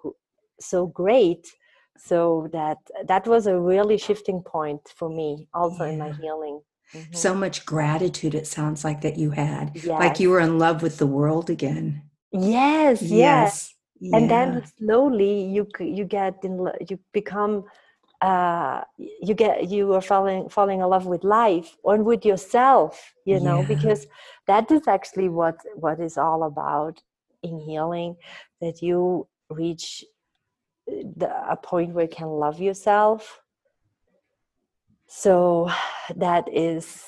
[0.61, 1.46] so great.
[1.98, 5.92] So that that was a really shifting point for me, also yeah.
[5.92, 6.61] in my healing.
[6.94, 7.14] Mm-hmm.
[7.14, 8.34] So much gratitude.
[8.34, 9.87] It sounds like that you had, yes.
[9.87, 12.02] like you were in love with the world again.
[12.32, 13.11] Yes, yes.
[13.11, 14.16] yes yeah.
[14.16, 17.64] and then slowly you you get in you become
[18.20, 23.38] uh you get you are falling falling in love with life and with yourself you
[23.38, 23.68] know yeah.
[23.68, 24.07] because
[24.48, 27.00] that is actually what what is all about
[27.44, 28.16] in healing
[28.61, 30.04] that you reach
[30.87, 33.40] the, a point where you can love yourself
[35.07, 35.70] so
[36.16, 37.04] that is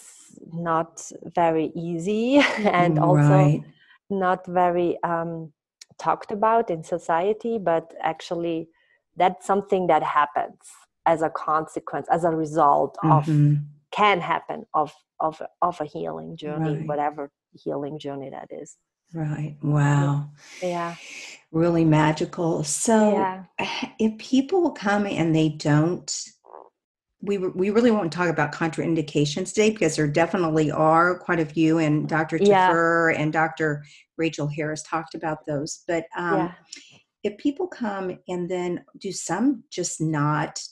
[0.53, 3.65] not very easy and also right.
[4.11, 5.53] not very um
[5.99, 8.69] talked about in society but actually
[9.17, 10.61] that's something that happens
[11.07, 13.53] as a consequence as a result mm-hmm.
[13.53, 13.59] of
[13.91, 16.87] can happen of of of a healing journey right.
[16.87, 18.77] whatever healing journey that is
[19.15, 20.29] right wow
[20.63, 20.95] yeah
[21.51, 23.45] really magical so yeah.
[23.99, 26.25] if people come and they don't
[27.23, 31.79] we, we really won't talk about contraindications today because there definitely are quite a few,
[31.79, 32.39] and Dr.
[32.41, 32.71] Yeah.
[32.71, 33.85] Tafur and Dr.
[34.17, 35.83] Rachel Harris talked about those.
[35.87, 36.53] But um, yeah.
[37.23, 40.63] if people come and then do some just not,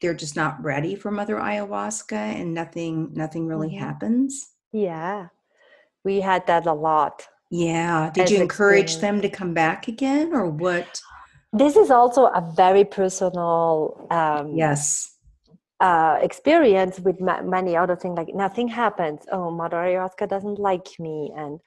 [0.00, 3.84] they're just not ready for Mother Ayahuasca, and nothing nothing really mm-hmm.
[3.84, 4.52] happens.
[4.72, 5.28] Yeah,
[6.04, 7.26] we had that a lot.
[7.50, 8.10] Yeah.
[8.12, 9.22] Did you encourage experience.
[9.22, 11.00] them to come back again, or what?
[11.52, 14.06] This is also a very personal.
[14.10, 15.16] Um, yes
[15.80, 20.88] uh, experience with ma- many other things like nothing happens oh mother ayahuasca doesn't like
[20.98, 21.60] me and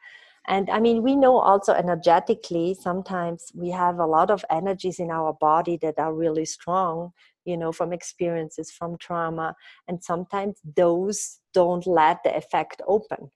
[0.48, 5.12] and i mean we know also energetically sometimes we have a lot of energies in
[5.12, 7.12] our body that are really strong
[7.50, 9.54] you know from experiences from trauma
[9.88, 13.32] and sometimes those don't let the effect open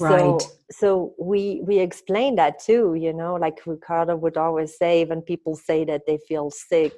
[0.00, 0.40] right.
[0.40, 0.50] so
[0.80, 5.54] so we we explain that too you know like ricardo would always say when people
[5.54, 6.94] say that they feel sick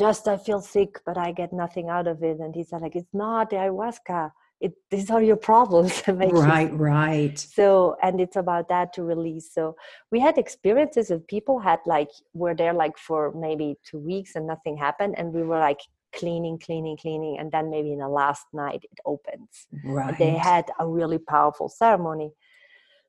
[0.00, 2.38] just I feel sick, but I get nothing out of it.
[2.38, 4.30] And he said, like, it's not the ayahuasca.
[4.60, 6.02] It, these are your problems.
[6.08, 7.38] right, right.
[7.38, 9.52] So, and it's about that to release.
[9.52, 9.74] So
[10.10, 14.46] we had experiences of people had like, were there like for maybe two weeks and
[14.46, 15.14] nothing happened.
[15.16, 15.80] And we were like
[16.14, 17.38] cleaning, cleaning, cleaning.
[17.38, 19.66] And then maybe in the last night it opens.
[19.82, 20.18] Right.
[20.18, 22.32] They had a really powerful ceremony.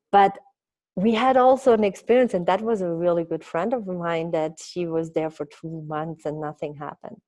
[0.10, 0.38] But
[0.96, 4.54] we had also an experience and that was a really good friend of mine that
[4.64, 7.22] she was there for two months and nothing happened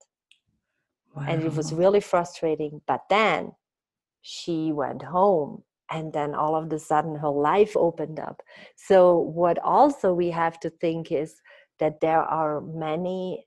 [1.15, 1.25] wow.
[1.27, 3.51] and it was really frustrating but then
[4.23, 8.41] she went home and then all of a sudden her life opened up.
[8.75, 11.35] So what also we have to think is
[11.79, 13.45] that there are many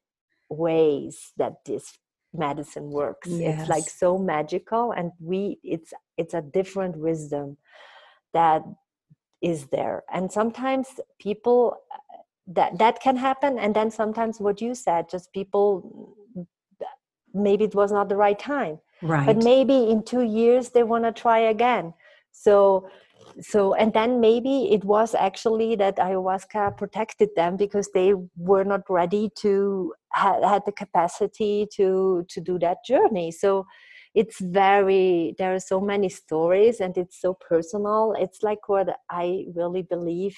[0.49, 1.99] ways that this
[2.33, 3.29] medicine works.
[3.29, 3.61] Yes.
[3.61, 7.57] it's like so magical and we it's it's a different wisdom
[8.35, 8.63] that
[9.41, 10.05] is there.
[10.13, 11.77] And sometimes people
[12.47, 16.15] that that can happen and then sometimes what you said just people
[17.35, 19.27] maybe it was not the right time right.
[19.27, 21.95] but maybe in 2 years they want to try again.
[22.33, 22.89] So
[23.41, 28.83] so and then maybe it was actually that ayahuasca protected them because they were not
[28.89, 33.31] ready to had, had the capacity to to do that journey.
[33.31, 33.67] So
[34.15, 38.15] it's very there are so many stories and it's so personal.
[38.19, 40.37] It's like what i really believe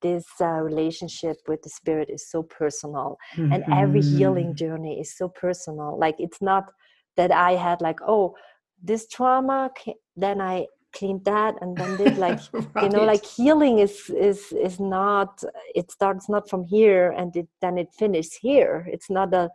[0.00, 3.16] this uh, relationship with the spirit is so personal.
[3.36, 3.52] Mm-hmm.
[3.52, 4.64] and every healing mm-hmm.
[4.64, 5.96] journey is so personal.
[5.98, 6.72] Like it's not
[7.16, 8.34] that i had like oh
[8.82, 9.70] this trauma
[10.16, 12.82] then i cleaned that and then did like right.
[12.82, 15.42] you know like healing is is is not
[15.74, 19.48] it starts not from here and it then it finishes here it's not a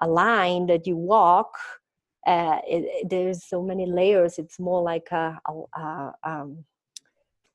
[0.00, 1.56] a line that you walk
[2.26, 6.64] uh, it, it, there's so many layers it's more like a, a, a um,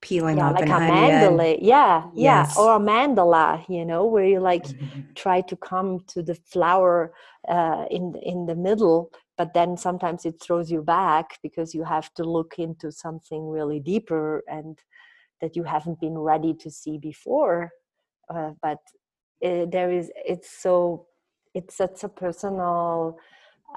[0.01, 1.57] peeling yeah, off like a mandala.
[1.61, 2.55] Yeah, Yes.
[2.55, 3.67] yeah, or a mandala.
[3.69, 5.15] You know, where you like Mhm.
[5.15, 7.13] try to come to the flower
[7.47, 12.13] uh, in in the middle, but then sometimes it throws you back because you have
[12.15, 14.79] to look into something really deeper and
[15.41, 17.71] that you haven't been ready to see before.
[18.33, 18.79] Uh, but
[19.45, 21.05] uh, there is it's so
[21.53, 23.17] it's such a personal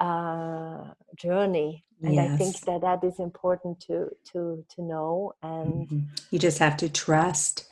[0.01, 6.09] uh, journey and i think that that is important to to to know and Mhm.
[6.31, 7.69] You just have to trust,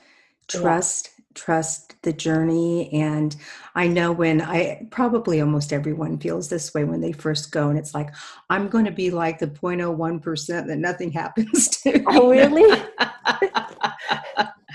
[0.53, 2.93] yeah trust, trust the journey.
[2.93, 3.35] And
[3.75, 7.79] I know when I probably almost everyone feels this way when they first go, and
[7.79, 8.11] it's like,
[8.51, 12.03] I'm going to be like the 0.01% that nothing happens to.
[12.09, 12.83] oh really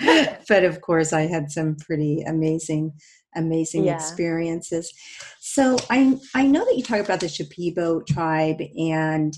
[0.48, 2.94] but of course, I had some pretty amazing,
[3.36, 4.94] amazing yeah experiences.
[5.40, 9.34] So I I know that you talk about the Shipibo tribe and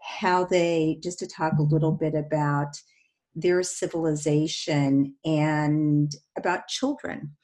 [0.00, 2.76] how they just to talk a little bit about
[3.36, 7.36] their civilization and about children.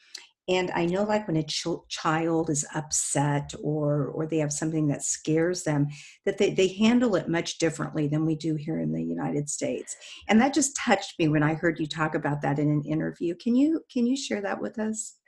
[0.48, 4.88] And I know, like when a chil- child is upset or or they have something
[4.88, 5.86] that scares them,
[6.24, 9.94] that they, they handle it much differently than we do here in the United States.
[10.28, 13.36] And that just touched me when I heard you talk about that in an interview.
[13.36, 15.18] Can you can you share that with us?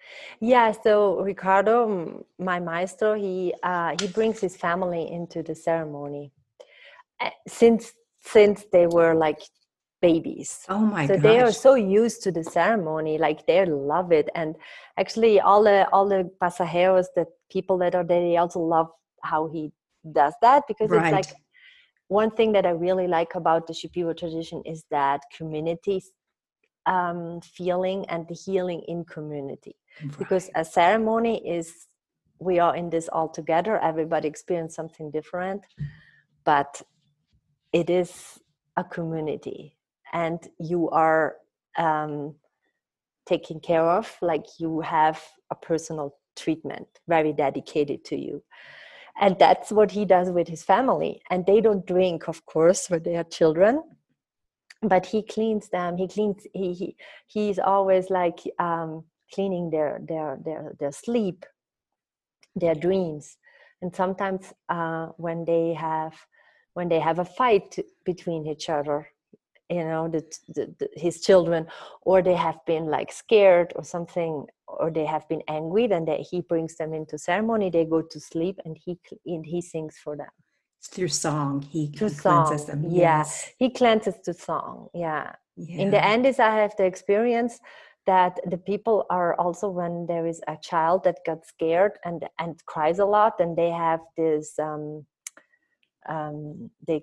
[0.40, 6.30] yeah so ricardo my maestro he uh he brings his family into the ceremony
[7.20, 9.40] uh, since since they were like
[10.04, 10.50] babies.
[10.68, 14.28] Oh my so they are so used to the ceremony like they love it.
[14.34, 14.56] And
[14.98, 18.88] actually all the all the pasajeros the people that are there they also love
[19.22, 19.72] how he
[20.20, 21.30] does that because it's like
[22.08, 26.02] one thing that i really like about the shipibo tradition is that community
[26.86, 29.74] um, feeling and the healing in community.
[30.18, 31.86] Because a ceremony is
[32.38, 35.62] we are in this all together everybody experience something different
[36.44, 36.82] but
[37.72, 38.38] it is
[38.76, 39.76] a community
[40.14, 41.36] and you are
[41.76, 42.34] um,
[43.26, 48.42] taken care of like you have a personal treatment very dedicated to you.
[49.20, 51.20] And that's what he does with his family.
[51.30, 53.82] And they don't drink of course when they are children
[54.88, 55.96] but he cleans them.
[55.96, 56.96] He cleans he, he
[57.26, 61.46] he's always like um, cleaning their their their their sleep
[62.56, 63.36] their dreams.
[63.82, 66.14] And sometimes uh, when they have
[66.74, 69.08] when they have a fight between each other
[69.70, 71.66] you know the, the, the, his children
[72.02, 76.18] or they have been like scared or something or they have been angry then they,
[76.18, 80.16] he brings them into ceremony they go to sleep and he and he sings for
[80.16, 80.28] them
[80.78, 81.62] It's through song.
[81.62, 82.80] He he cleanses song them.
[82.92, 83.50] yeah Yes.
[83.58, 87.58] he cleanses to song yeah in the end is i have the experience
[88.06, 92.62] that the people are also when there is a child that got scared and and
[92.66, 95.06] cries a lot and they have this um,
[96.08, 97.00] um, they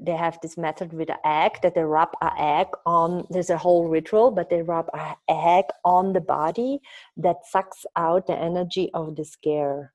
[0.00, 3.58] they have this method with an egg that they rub an egg on there's a
[3.58, 6.80] whole ritual but they rub an egg on the body
[7.16, 9.92] that sucks out the energy of the scare.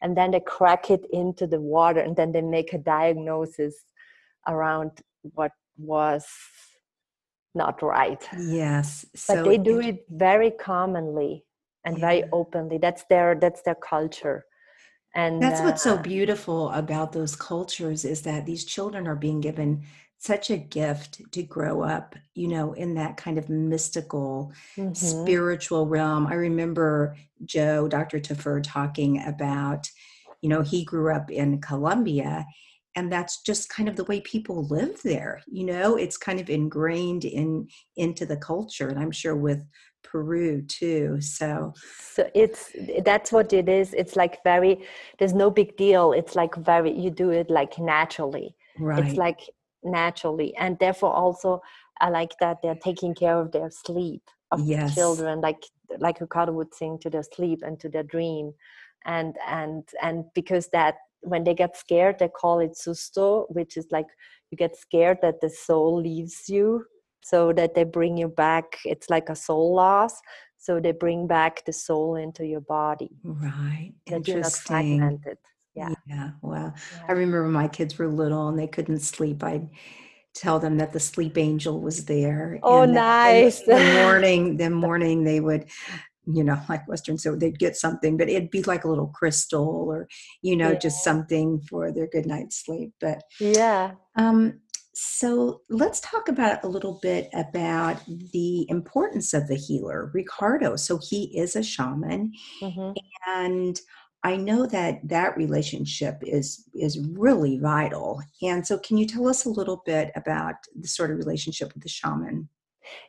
[0.00, 3.84] And then they crack it into the water and then they make a diagnosis
[4.46, 4.90] around
[5.22, 6.26] what was
[7.54, 8.26] not right.
[8.38, 9.06] Yes.
[9.28, 11.44] but they do it, it very commonly
[11.84, 12.78] and very openly.
[12.78, 14.44] That's their that's their culture
[15.14, 19.40] and That's what's so uh, beautiful about those cultures is that these children are being
[19.40, 19.84] given
[20.18, 25.86] such a gift to grow up, you know, in that kind of mystical, mhm, spiritual
[25.86, 26.26] realm.
[26.26, 28.20] I remember Joe, Dr.
[28.20, 29.86] Tafur, talking about,
[30.40, 32.46] you know, he grew up in Colombia,
[32.96, 35.42] and that's just kind of the way people live there.
[35.46, 39.62] You know, it's kind of ingrained in into the culture, and I'm sure with
[40.04, 41.20] Peru too.
[41.20, 41.72] So,
[42.14, 42.70] so it's
[43.04, 44.84] that's what it is it's like very
[45.18, 49.04] there's no big deal it's like very you do it like naturally Right.
[49.04, 49.40] it's like
[49.82, 51.60] naturally and therefore also
[52.00, 54.94] i like that they're taking care of their sleep of Yes.
[54.94, 55.62] children like
[55.98, 58.52] like ricardo would sing to their sleep and to their dream
[59.06, 63.86] and and and because that when they get scared they call it susto which is
[63.90, 64.06] like
[64.50, 66.84] you get scared that the soul leaves you
[67.24, 70.20] so that they bring you back it's like a soul loss
[70.58, 73.92] so they bring back the soul into your body Right.
[74.10, 74.98] that you're not Interesting.
[74.98, 75.38] fragmented
[75.74, 76.30] yeah Yeah.
[76.42, 76.74] Well,
[77.08, 79.42] I remember when my kids were little and they couldn't sleep.
[79.42, 79.68] I'd
[80.34, 85.40] tell them that the sleep angel was there oh nice the morning, the morning they
[85.40, 85.66] would,
[86.26, 89.86] you know, like Western, so they'd get something, but it'd be like a little crystal
[89.88, 90.08] or,
[90.42, 92.92] you know, yeah just something for their good night's sleep.
[93.00, 94.60] But yeah um,
[94.94, 100.76] so let's talk about a little bit about the importance of the healer, Ricardo.
[100.76, 102.92] So he is a shaman hmm
[103.26, 103.80] and
[104.22, 108.22] I know that that relationship is is really vital.
[108.42, 111.82] And so can you tell us a little bit about the sort of relationship with
[111.82, 112.48] the shaman?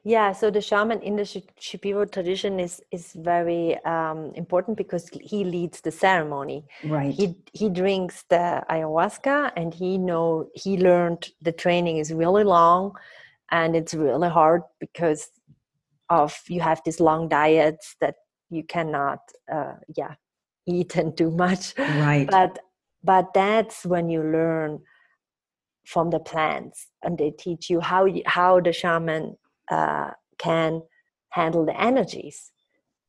[0.03, 5.43] Yeah, so the shaman in the Shipibo tradition is is very um, important because he
[5.43, 6.65] leads the ceremony.
[6.83, 7.13] Right.
[7.13, 12.93] He he drinks the ayahuasca and he know he learned the training is really long
[13.51, 15.29] and it's really hard because
[16.09, 18.15] of you have these long diets that
[18.49, 19.19] you cannot
[19.51, 20.15] uh, yeah
[20.67, 21.77] eat and do much.
[21.77, 22.27] Right.
[22.29, 22.59] But
[23.03, 24.79] but that's when you learn
[25.85, 29.37] from the plants and they teach you how you, how the shaman
[29.69, 30.81] uh, can
[31.29, 32.51] handle the energies.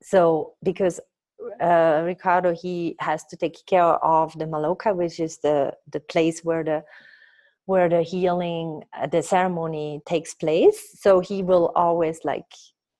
[0.02, 1.00] So because
[1.60, 6.40] uh, Ricardo he has to take care of the maloka, which is the the place
[6.44, 6.84] where the
[7.66, 10.98] where the healing uh, the ceremony takes place.
[11.00, 12.50] So he will always like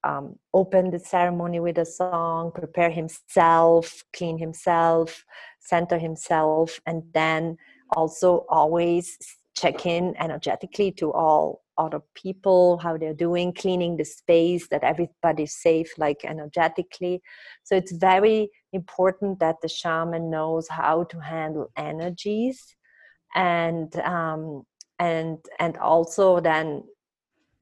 [0.05, 5.25] um, open the ceremony with a song, prepare himself, clean himself,
[5.61, 7.57] center himself, and then
[7.97, 9.17] also always
[9.55, 15.55] check in energetically to all other people how they're doing cleaning the space that everybody's
[15.55, 17.21] safe like energetically
[17.65, 22.75] so it's very important that the shaman knows how to handle energies
[23.35, 24.63] and um,
[24.99, 26.83] and and also then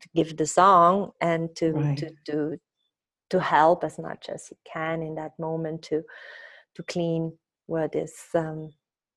[0.01, 1.97] to give the song and to Right.
[1.99, 2.57] to to
[3.31, 6.03] to help as much as he can in that moment to
[6.77, 7.37] to clean
[7.67, 8.71] where this um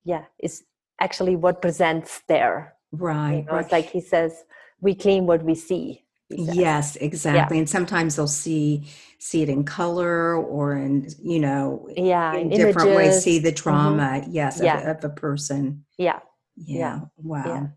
[0.05, 0.63] yeah is
[0.99, 3.45] actually what presents there you Right.
[3.45, 3.63] know, right.
[3.65, 4.43] it's like he says,
[4.81, 6.03] we claim what we see.
[6.29, 7.57] Yes, exactly.
[7.57, 8.87] And sometimes they'll see
[9.19, 12.33] see it in color or in you know Yeah.
[12.33, 13.23] in in different ways.
[13.23, 14.89] See the trauma, yes, Yeah.
[14.89, 15.85] of, of a person.
[15.97, 16.19] Yeah.
[16.57, 16.77] Yeah.
[16.79, 16.99] Yeah.
[17.17, 17.43] Wow.
[17.45, 17.67] Yeah.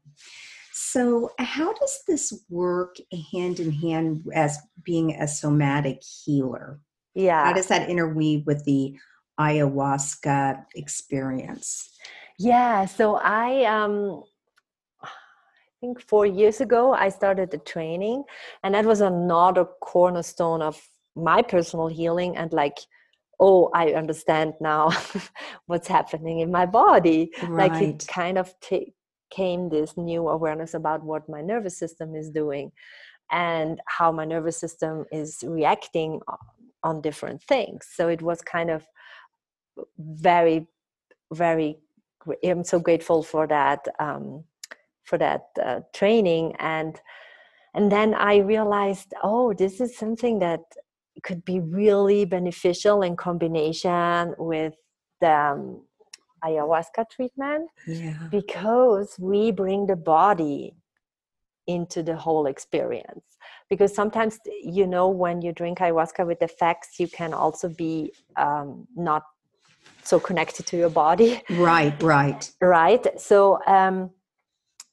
[0.72, 2.96] So, how does this work
[3.32, 6.80] hand in hand as being a somatic healer?
[7.14, 7.44] Yeah.
[7.44, 8.96] How does that interweave with the
[9.38, 11.88] ayahuasca experience?
[12.38, 12.86] Yeah.
[12.86, 14.24] So I um
[15.80, 18.24] think four years ago I started the training
[18.62, 20.80] and that was another cornerstone of
[21.16, 22.78] my personal healing and like
[23.40, 24.90] oh I understand now
[25.66, 27.30] what's happening in my body.
[27.56, 28.92] Like it kind of ta-
[29.30, 32.70] came this new awareness about what my nervous system is doing
[33.30, 36.20] and how my nervous system is reacting
[36.82, 37.86] on different things.
[37.94, 38.84] So it was kind of
[39.98, 40.66] very
[41.32, 41.78] very
[42.44, 44.44] i'm so grateful for that um,
[45.10, 47.00] for that uh, training and
[47.74, 50.60] and then i realized oh this is something that
[51.26, 54.74] could be really beneficial in combination with
[55.20, 55.82] the um,
[56.46, 58.22] ayahuasca treatment Yeah.
[58.30, 60.60] because we bring the body
[61.66, 63.26] into the whole experience
[63.68, 64.34] because sometimes
[64.78, 67.92] you know when you drink ayahuasca with effects you can also be
[68.44, 68.68] um,
[69.10, 69.22] not
[70.10, 71.96] so connected to your body Right.
[72.16, 72.42] Right.
[72.78, 73.36] right so
[73.66, 73.96] um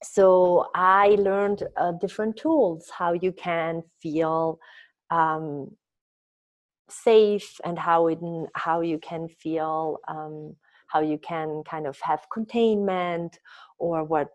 [0.04, 4.60] so i learned uh, different tools how you can feel
[5.10, 5.70] um
[6.89, 8.20] safe and how it
[8.56, 10.56] how you can feel um
[10.88, 13.39] how you can kind of have containment
[13.78, 14.30] or what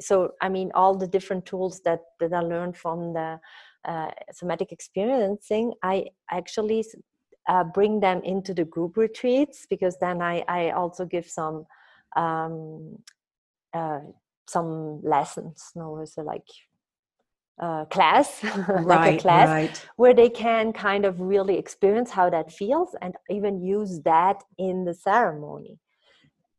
[0.00, 3.38] so i mean all the different tools that that i learned from the
[3.84, 6.84] uh, somatic experiencing i actually
[7.48, 11.64] uh, bring them into the group retreats because then i i also give some
[12.16, 12.96] um
[13.72, 14.00] uh,
[14.46, 16.46] some lessons no it's a like
[17.60, 18.42] uh, class
[18.84, 19.86] like a class Right.
[19.96, 24.84] where they can kind of really experience how that feels and even use that in
[24.84, 25.78] the ceremony.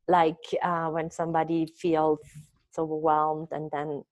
[0.07, 2.19] Like uh, when somebody feels
[2.77, 4.03] overwhelmed and then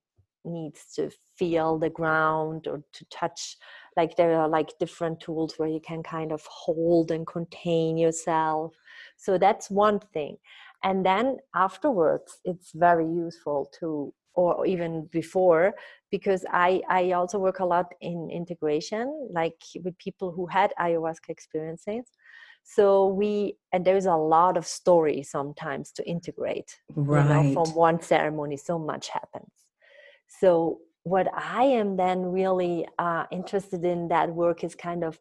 [0.44, 3.56] needs to feel the ground or to touch
[3.96, 8.74] like there are like different tools where you can kind of hold and contain yourself.
[9.16, 10.36] So that's one thing
[10.84, 15.74] and then afterwards it's very useful to or even before
[16.10, 21.28] because i i also work a lot in integration like with people who had ayahuasca
[21.28, 22.04] experiences.
[22.66, 28.00] So we and there's a lot of story sometimes to integrate you know from one
[28.00, 29.52] ceremony so much happens.
[30.40, 35.20] So what i am then really uh, interested in that work is kind of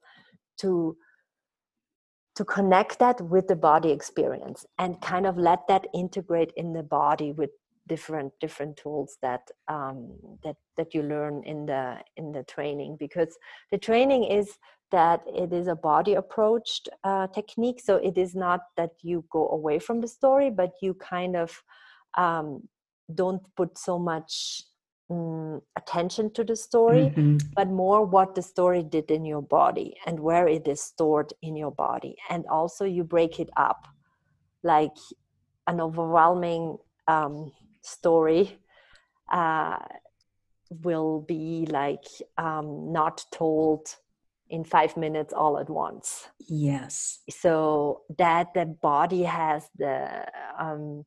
[0.57, 0.95] to
[2.35, 6.83] to connect that with the body experience and kind of let that integrate in the
[6.83, 7.51] body with
[7.87, 10.13] different different tools that um,
[10.43, 12.97] that that you learn in the in the training.
[12.99, 13.37] Because
[13.71, 14.57] the training is
[14.93, 19.49] that it is a body approached uh, technique so it is not that you go
[19.49, 21.63] away from the story but you kind of
[22.15, 22.61] um,
[23.15, 24.61] don't put so much
[25.11, 27.39] mm, attention to the story Mhm.
[27.55, 31.55] but more what the story did in your body and where it is stored in
[31.55, 33.87] your body and also you break it up
[34.63, 34.95] like
[35.67, 36.77] an overwhelming
[37.07, 37.51] um,
[37.81, 38.59] story
[39.31, 39.77] uh,
[40.69, 42.05] will be like
[42.37, 43.87] um, not told
[44.49, 46.27] in five minutes all at once.
[46.39, 47.19] Yes.
[47.29, 50.25] So that the body has the
[50.59, 51.05] um,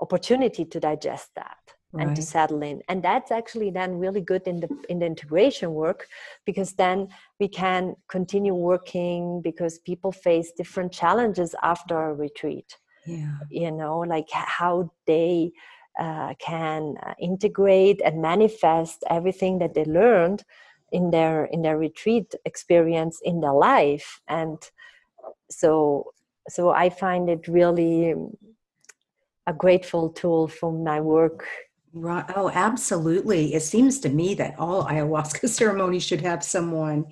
[0.00, 1.58] opportunity to digest that
[1.92, 2.06] right.
[2.06, 2.82] and to settle in.
[2.88, 6.06] And that's actually then really good in the in the integration work
[6.44, 7.08] because then
[7.40, 12.76] we can continue working because people face different challenges after a retreat.
[13.06, 13.36] Yeah.
[13.50, 15.52] You know like how they
[15.98, 20.44] uh, can uh, integrate and manifest everything that they learned
[20.92, 24.20] in their in their retreat experience in their life.
[24.28, 24.58] And
[25.50, 26.12] so
[26.48, 28.14] so i find it really
[29.46, 31.46] a grateful tool for my work
[32.00, 32.24] Right.
[32.36, 33.54] Oh, absolutely.
[33.54, 37.06] It seems to me that all ayahuasca ceremonies should have someone,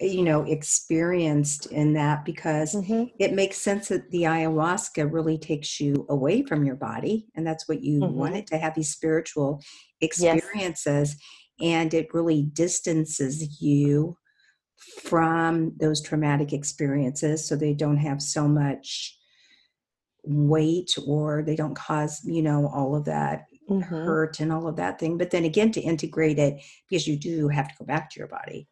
[0.00, 3.04] you know, experienced in that because mm-hmm.
[3.20, 7.28] it makes sense that the ayahuasca really takes you away from your body.
[7.36, 8.14] And that's what you mm-hmm.
[8.14, 9.62] wanted to have these spiritual
[10.00, 11.14] experiences.
[11.60, 11.74] Yes.
[11.76, 14.16] And it really distances you
[15.02, 19.16] from those traumatic experiences so they don't have so much
[20.24, 23.94] weight or they don't cause you know all of that mm-hmm.
[23.94, 25.18] hurt and all of that thing.
[25.18, 28.28] But then again, to integrate it, because you do have to go back to your
[28.28, 28.68] body.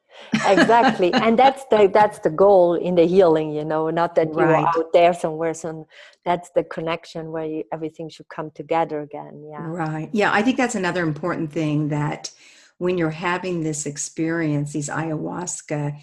[0.47, 4.47] exactly and that's the that's the goal in the healing you know not that you're
[4.47, 4.65] right.
[4.65, 5.87] out there somewhere so
[6.25, 10.57] that's the connection where you, everything should come together again yeah right yeah i think
[10.57, 12.31] that's another important thing that
[12.79, 15.95] when you're having this experience these ayahuasca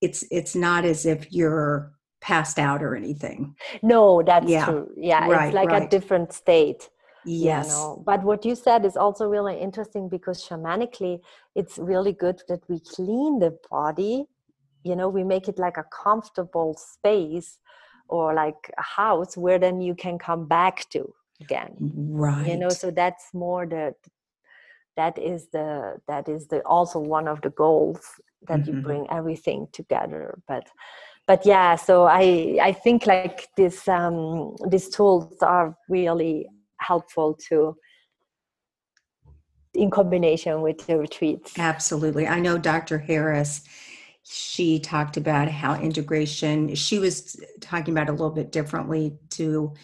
[0.00, 1.92] it's it's not as if you're
[2.22, 4.64] passed out or anything no that's yeah.
[4.64, 5.82] true yeah right, it's like right.
[5.82, 6.88] a different state
[7.28, 8.02] yes you know?
[8.06, 11.20] but what you said is also really interesting because shamanically
[11.54, 14.24] it's really good that we clean the body
[14.84, 17.58] you know we make it like a comfortable space
[18.08, 22.68] or like a house where then you can come back to again right you know
[22.68, 23.94] so that's more the
[24.96, 28.00] that is the that is the also one of the goals
[28.48, 28.76] that mm-hmm.
[28.76, 30.68] you bring everything together but
[31.26, 36.48] but yeah so i i think like this um these tools are really
[36.78, 37.76] helpful to
[39.74, 41.52] in combination with the retreats.
[41.58, 42.26] Absolutely.
[42.26, 42.98] I know Dr.
[42.98, 43.62] Harris,
[44.24, 49.74] she talked about how integration, she was talking about a little bit differently to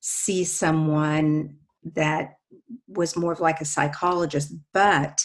[0.00, 1.56] see someone
[1.94, 2.38] that
[2.88, 5.24] was more of like a psychologist, but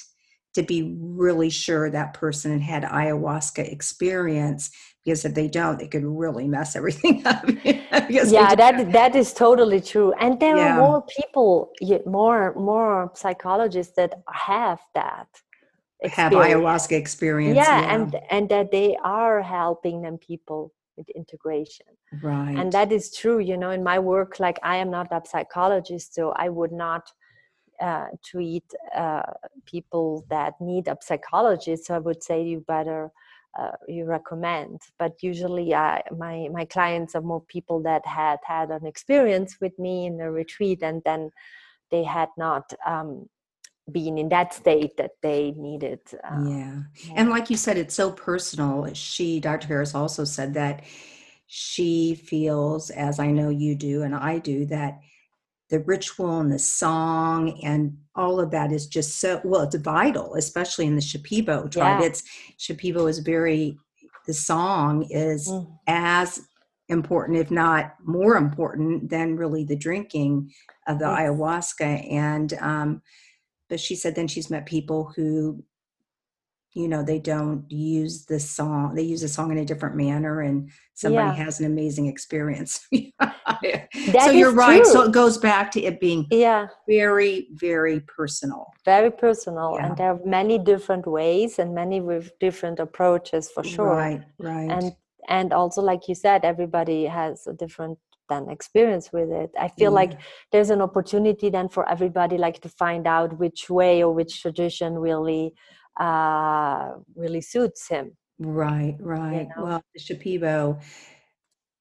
[0.53, 4.69] to be really sure that person had ayahuasca experience
[5.03, 9.81] because if they don't they could really mess everything up yeah that that is totally
[9.81, 10.13] true.
[10.19, 10.75] And there yeah.
[10.75, 11.71] are more people
[12.05, 15.27] more more psychologists that have that
[16.01, 16.15] experience.
[16.15, 21.87] have ayahuasca experience yeah, yeah, and and that they are helping them people with integration.
[22.21, 22.57] Right.
[22.57, 26.13] and that is true you know in my work like i am not a psychologist
[26.13, 27.09] so i would not
[27.81, 29.23] uh, treat uh,
[29.65, 31.85] people that need a psychologist.
[31.85, 33.11] So i would say you better
[33.59, 38.69] uh, you recommend but usually I, my my clients are more people that had had
[38.69, 41.31] an experience with me in a retreat and then
[41.89, 43.27] they had not um,
[43.91, 46.81] been in that state that they needed um, yeah.
[47.05, 50.83] yeah and like you said it's so personal she dr harris also said that
[51.47, 54.99] she feels as i know you do and i do that
[55.71, 60.35] the ritual and the song and all of that is just so well it's vital
[60.35, 62.05] especially in the shipibo tribe yeah.
[62.05, 62.23] it's
[62.59, 63.77] shipibo is very
[64.27, 65.65] the song is mm.
[65.87, 66.41] as
[66.89, 70.51] important if not more important than really the drinking
[70.87, 71.19] of the yes.
[71.19, 73.01] ayahuasca and um
[73.69, 75.63] but she said then she's met people who
[76.73, 80.41] you know they don't use the song they use the song in a different manner
[80.41, 81.43] and somebody yeah.
[81.43, 84.93] has an amazing experience so you're right true.
[84.93, 89.87] so it goes back to it being yeah very very personal very personal yeah.
[89.87, 94.71] and there are many different ways and many with different approaches for sure right right
[94.71, 94.95] and
[95.27, 97.97] and also like you said everybody has a different
[98.29, 100.01] then experience with it i feel yeah.
[100.01, 100.13] like
[100.51, 104.97] there's an opportunity then for everybody like to find out which way or which tradition
[104.97, 105.53] really
[106.01, 108.17] uh, really suits him.
[108.39, 109.47] Right, right.
[109.55, 109.63] You know?
[109.63, 110.81] Well, the Shipibo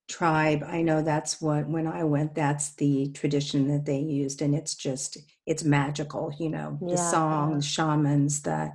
[0.08, 4.42] tribe, I know that's what, when I went, that's the tradition that they used.
[4.42, 5.16] And it's just,
[5.46, 8.72] it's magical, you know, the yeah, song, the shamans, the,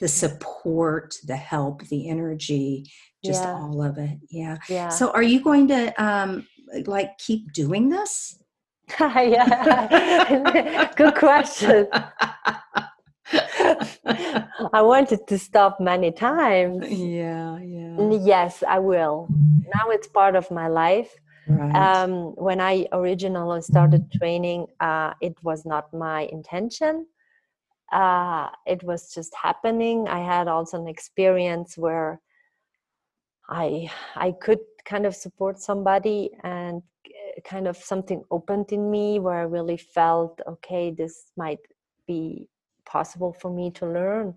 [0.00, 2.90] the support, the help, the energy,
[3.24, 3.52] just yeah.
[3.52, 4.18] all of it.
[4.30, 4.58] Yeah.
[4.68, 4.88] Yeah.
[4.88, 6.46] So are you going to, um,
[6.86, 8.42] like keep doing this?
[9.00, 10.92] yeah.
[10.96, 11.86] Good question.
[14.72, 16.86] I wanted to stop many times.
[16.90, 18.10] Yeah, yeah.
[18.22, 19.28] Yes, I will.
[19.74, 21.14] Now it's part of my life.
[21.46, 21.74] Right.
[21.74, 27.06] Um, when I originally started training, uh, it was not my intention.
[27.92, 30.08] uh, it was just happening.
[30.08, 32.20] I had also an experience where
[33.48, 39.18] I I could kind of support somebody and eh, kind of something opened in me
[39.20, 41.60] where I really felt okay, this might
[42.06, 42.48] be
[42.88, 44.34] possible for me to learn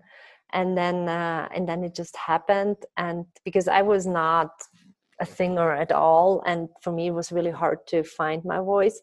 [0.52, 4.50] and then uh, and then it just happened and because i was not
[5.20, 9.00] a singer at all and for me it was really hard to find my voice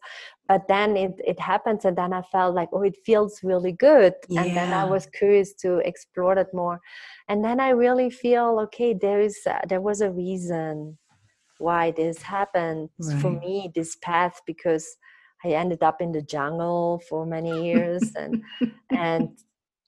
[0.48, 4.14] but then it it happens and then i felt like oh it feels really good
[4.28, 4.42] yeah.
[4.42, 6.80] and then i was curious to explore it more
[7.28, 10.98] and then i really feel okay there is uh, there was a reason
[11.58, 13.20] why this happened right.
[13.20, 14.96] for me this path because
[15.44, 18.42] i ended up in the jungle for many years and
[18.90, 19.28] and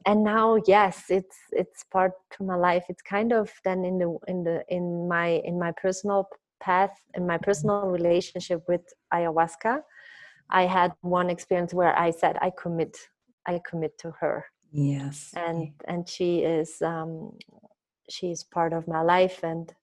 [0.06, 2.84] and now yes it's it's part of my life.
[2.88, 6.28] It's kind of then in the in the in my in my personal
[6.60, 8.82] path in my personal relationship with
[9.12, 9.80] ayahuasca
[10.50, 12.96] i had one experience where i said i commit
[13.46, 14.44] i commit to her.
[14.70, 17.32] Yes and and she is um
[18.08, 19.74] she is part of my life and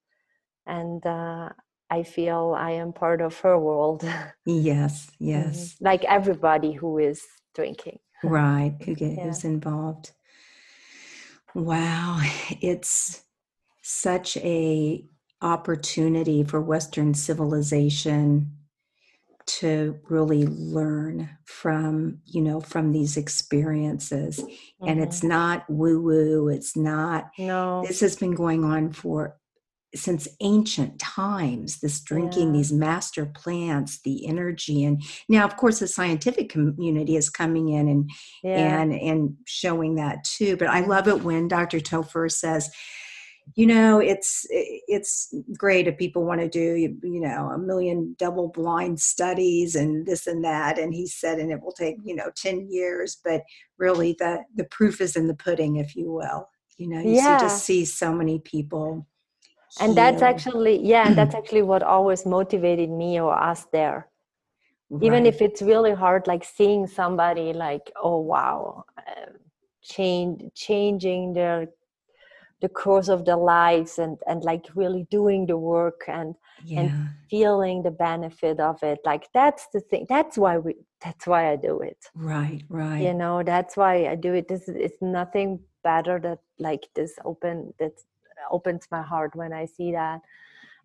[0.65, 1.49] and uh
[1.89, 4.03] I feel I am part of her world.
[4.45, 5.73] Yes, yes.
[5.73, 5.85] mm-hmm.
[5.85, 7.23] Like everybody who is
[7.55, 9.23] drinking right who get yeah.
[9.23, 10.11] who's involved
[11.55, 12.19] wow
[12.61, 13.23] it's
[13.81, 15.03] such a
[15.41, 18.51] opportunity for western civilization
[19.45, 24.87] to really learn from you know from these experiences mm-hmm.
[24.87, 29.38] and it's not woo woo it's not no this has been going on for
[29.95, 32.53] since ancient times this drinking yeah.
[32.53, 37.87] these master plants the energy and now of course the scientific community is coming in
[37.87, 38.09] and
[38.43, 38.81] yeah.
[38.81, 42.69] and and showing that too but i love it when dr Tafur says
[43.55, 48.49] you know it's it's great if people want to do you know a million double
[48.49, 52.29] blind studies and this and that and he said and it will take you know
[52.35, 53.41] 10 years but
[53.77, 57.37] really the the proof is in the pudding if you will you know you yeah.
[57.37, 59.07] see, just see so many people
[59.79, 64.07] and that's actually yeah and that's actually what always motivated me or us there
[64.89, 65.03] right.
[65.03, 69.31] even if it's really hard like seeing somebody like oh wow uh,
[69.81, 71.67] change changing their
[72.61, 76.81] the course of their lives and and like really doing the work and yeah.
[76.81, 81.51] and feeling the benefit of it like that's the thing that's why we that's why
[81.51, 85.01] i do it right right you know that's why i do it this is it's
[85.01, 88.03] nothing better that like this open that's
[88.51, 90.21] opens my heart when I see that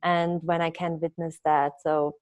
[0.02, 1.80] and when I can witness that.
[1.82, 2.16] So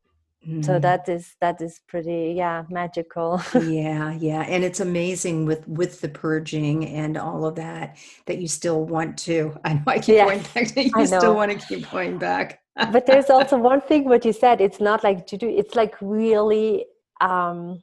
[0.49, 0.65] Mm.
[0.65, 6.01] so that is that is pretty yeah magical yeah yeah and it's amazing with with
[6.01, 10.17] the purging and all of that that you still want to i know i keep
[10.17, 12.61] yes, going back to you still want to keep going back
[12.93, 15.95] but there's also one thing what you said it's not like to do it's like
[16.01, 16.87] really
[17.21, 17.81] um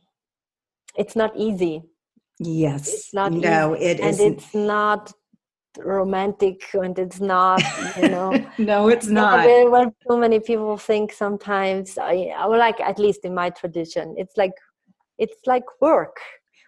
[0.98, 1.82] it's not easy
[2.40, 3.86] yes it's not no easy.
[3.86, 4.38] it and isn't.
[4.38, 5.14] it's not
[5.84, 7.62] romantic and it's not
[7.98, 8.32] you know.
[8.58, 9.48] No it's not.
[9.70, 14.38] what so many people think sometimes I, I like at least in my tradition it's
[14.38, 14.54] like
[15.18, 16.18] it's like work.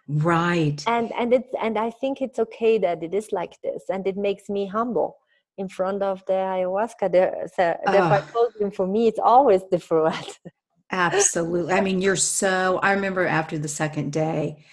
[0.08, 0.84] Right.
[0.88, 4.18] And and it's and i think it's okay that it is like this and it
[4.18, 5.18] makes me humble
[5.58, 7.12] in front of the ayahuasca.
[7.12, 10.40] There so therefore for me it's always different.
[10.92, 11.74] Absolutely.
[11.74, 14.66] I mean you're so i remember after the second day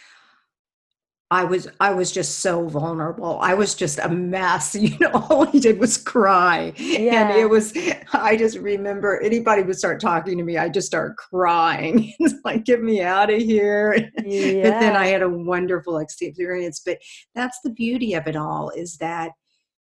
[1.31, 3.39] I was I was just so vulnerable.
[3.43, 4.75] I was just a mess.
[4.89, 6.73] You know, all I did was cry.
[6.77, 7.29] Yeah.
[7.29, 7.77] And it was
[8.13, 12.15] I just remember anybody would start talking to me, I just start crying.
[12.21, 14.11] it's like, get me out of here.
[14.25, 14.63] Yeah.
[14.69, 16.81] But then I had a wonderful experience.
[16.85, 16.99] But
[17.35, 19.33] that's the beauty of it all is that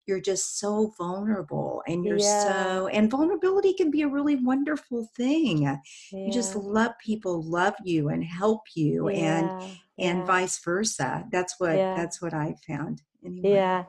[0.10, 2.44] you're just so vulnerable and you're yeah.
[2.44, 5.78] so and vulnerability can be a really wonderful thing yeah.
[6.12, 9.68] you just let people love you and help you yeah.
[10.00, 13.52] And and vice versa that's what that's what i found anyway.
[13.52, 13.84] yeah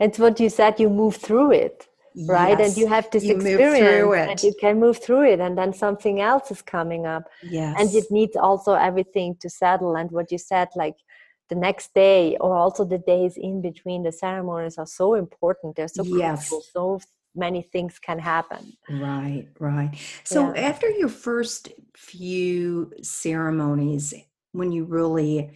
[0.00, 1.88] it's what you said you move through it
[2.28, 2.68] right yes.
[2.68, 6.20] and you have this you experience and you can move through it and then something
[6.20, 7.74] else is coming up yes.
[7.78, 10.96] and it needs also everything to settle and what you said like
[11.48, 15.88] the next day or also the days in between the ceremonies are so important they're
[15.88, 16.48] so yes.
[16.48, 16.62] Crucial.
[16.72, 17.00] so
[17.34, 19.92] many things can happen right right
[20.22, 20.68] so yeah.
[20.68, 24.12] after your first few ceremonies
[24.52, 25.50] when you really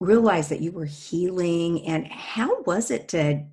[0.00, 3.44] realized that you were healing and how was it to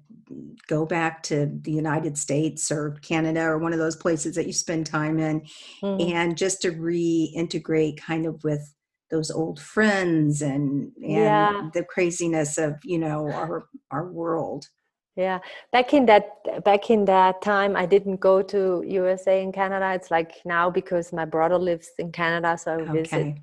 [0.68, 4.54] go back to the United States or Canada or one of those places that you
[4.54, 5.42] spend time in
[5.82, 6.16] mm-hmm.
[6.16, 8.74] and just to reintegrate kind of with
[9.10, 11.70] those old friends and and yeah.
[11.74, 14.68] the craziness of you know our our world
[15.16, 15.40] yeah
[15.72, 20.12] back in that back in that time i didn't go to usa and canada it's
[20.12, 23.02] like now because my brother lives in canada so i okay.
[23.02, 23.38] visit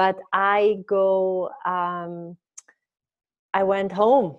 [0.00, 2.36] but i go um
[3.54, 4.36] I went home.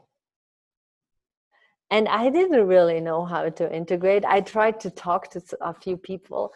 [1.91, 4.23] And I didn't really know how to integrate.
[4.23, 6.51] I tried to talk to a few people.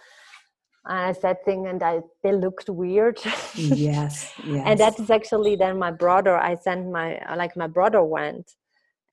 [0.85, 3.19] And I said things and I, they looked weird.
[3.55, 4.63] yes, yes.
[4.67, 8.51] And that is actually then my brother, I sent my, like my brother went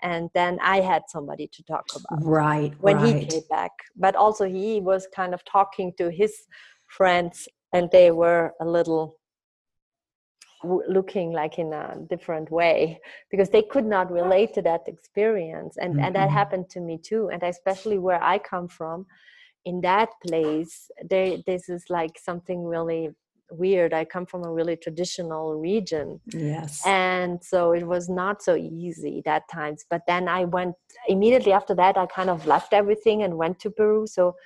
[0.02, 2.22] and then I had somebody to talk about.
[2.22, 2.74] Right.
[2.80, 3.16] When right.
[3.16, 3.72] he came back.
[3.96, 6.34] But also he was kind of talking to his
[6.86, 9.19] friends and they were a little
[10.62, 13.00] looking like in a different way
[13.30, 16.04] because they could not relate to that experience and mm-hmm.
[16.04, 16.36] and that mm-hmm.
[16.36, 19.06] happened to me too and especially where i come from
[19.64, 23.10] in that place they this is like something really
[23.50, 28.54] weird i come from a really traditional region yes and so it was not so
[28.54, 30.74] easy that times but then i went
[31.08, 34.36] immediately after that i kind of left everything and went to peru so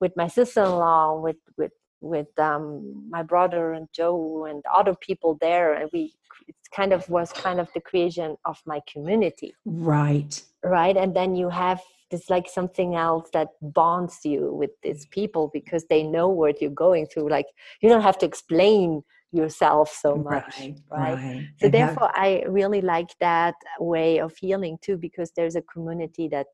[0.00, 1.70] with my sister-in-law with with
[2.00, 6.14] with um, my brother and Joe and other people there, and we
[6.48, 9.54] it kind of was kind of the creation of my community.
[9.64, 10.42] Right.
[10.64, 11.80] Right, and then you have
[12.10, 16.70] this like something else that bonds you with these people because they know what you're
[16.70, 17.28] going through.
[17.28, 17.46] Like
[17.80, 21.14] you don't have to explain yourself so much right, right?
[21.14, 21.48] right.
[21.58, 26.26] so and therefore i really like that way of healing too because there's a community
[26.26, 26.46] that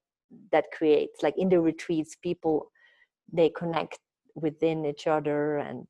[0.53, 2.71] that creates like in the retreats people
[3.33, 3.99] they connect
[4.37, 5.87] within each other and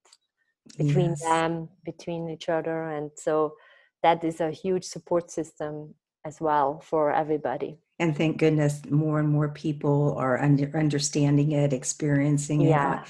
[0.78, 1.22] between yes.
[1.22, 3.54] them between each other and so
[4.02, 5.94] that is a huge support system
[6.24, 11.72] as well for everybody and thank goodness more and more people are under, understanding it
[11.72, 13.04] experiencing it yeah.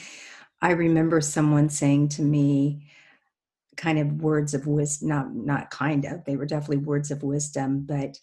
[0.61, 2.87] i remember someone saying to me
[3.77, 7.85] kind of words of wisdom not not kind of they were definitely words of wisdom
[7.87, 8.19] but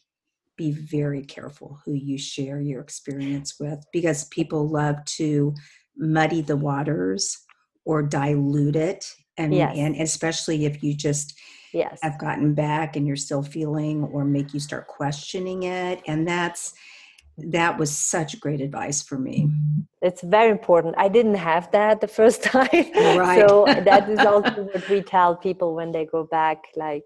[0.55, 5.53] be very careful who you share your experience with because people love to
[5.97, 7.39] muddy the waters
[7.85, 9.05] or dilute it.
[9.37, 9.75] And yes.
[9.75, 11.39] and especially if you just
[11.73, 11.99] yes.
[12.03, 16.01] have gotten back and you're still feeling or make you start questioning it.
[16.07, 16.73] And that's
[17.37, 19.47] that was such great advice for me.
[19.47, 19.79] Mm-hmm.
[20.03, 20.93] It's very important.
[20.99, 22.67] I didn't have that the first time.
[22.71, 23.47] Right.
[23.47, 27.05] so that is also what we tell people when they go back like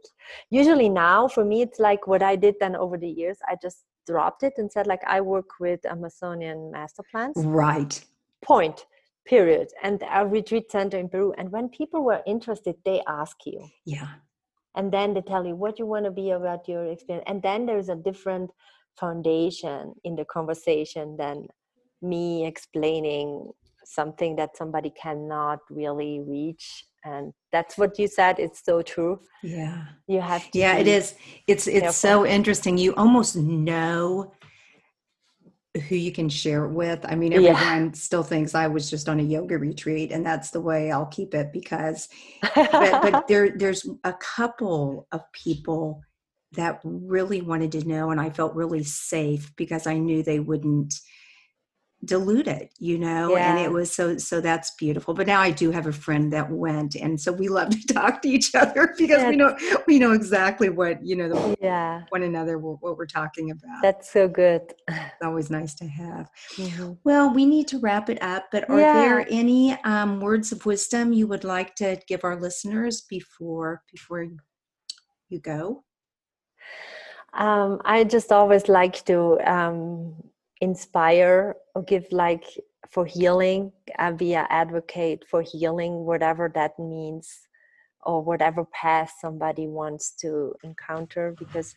[0.50, 3.86] usually now for me it's like what i did then over the years i just
[4.06, 7.40] dropped it and said like i work with amazonian master plants.
[7.44, 8.04] Right
[8.44, 8.86] point
[9.26, 13.68] period and our retreat center in peru and when people were interested they ask you.
[13.86, 14.08] Yeah.
[14.76, 17.66] And then they tell you what you want to be about your experience and then
[17.66, 18.52] there's a different
[19.00, 21.48] foundation in the conversation than
[22.02, 23.52] me explaining
[23.84, 29.20] something that somebody cannot really reach and that's what you said it's so true.
[29.44, 29.86] Yeah.
[30.08, 31.16] You have yeah it is.
[31.48, 32.78] It's it's so interesting.
[32.78, 34.32] You almost know
[35.80, 37.06] who you can share it with.
[37.08, 37.92] I mean, everyone yeah.
[37.94, 41.34] still thinks I was just on a yoga retreat, and that's the way I'll keep
[41.34, 42.10] it because.
[42.56, 46.02] but, but there, there's a couple of people
[46.54, 50.94] that really wanted to know, and I felt really safe because I knew they wouldn't
[52.08, 53.52] dilute it you know yeah.
[53.52, 55.14] and it was so so that's beautiful.
[55.14, 58.22] But now i do have a friend that went and so we love to talk
[58.22, 59.56] to each other because we know
[59.88, 62.04] we know exactly what you know the, yeah.
[62.10, 63.82] one another what we're talking about.
[63.82, 64.62] That's so good.
[65.18, 66.30] It's always nice to have.
[66.58, 66.94] Mm-hmm.
[67.04, 68.94] well we need to wrap it up but are yeah.
[68.94, 74.28] there any um, words of wisdom you would like to give our listeners before before
[75.30, 75.84] you go?
[77.34, 80.16] Um, i just always like to um,
[80.62, 82.46] inspire or give like
[82.90, 87.48] for healing uh, an advocate for healing whatever that means
[88.04, 91.76] or whatever path somebody wants to encounter because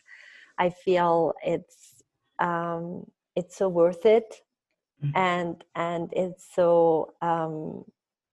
[0.58, 2.02] i feel it's
[2.38, 3.04] um,
[3.36, 4.36] it's so worth it
[5.02, 5.16] mm-hmm.
[5.16, 7.84] and and it's so um,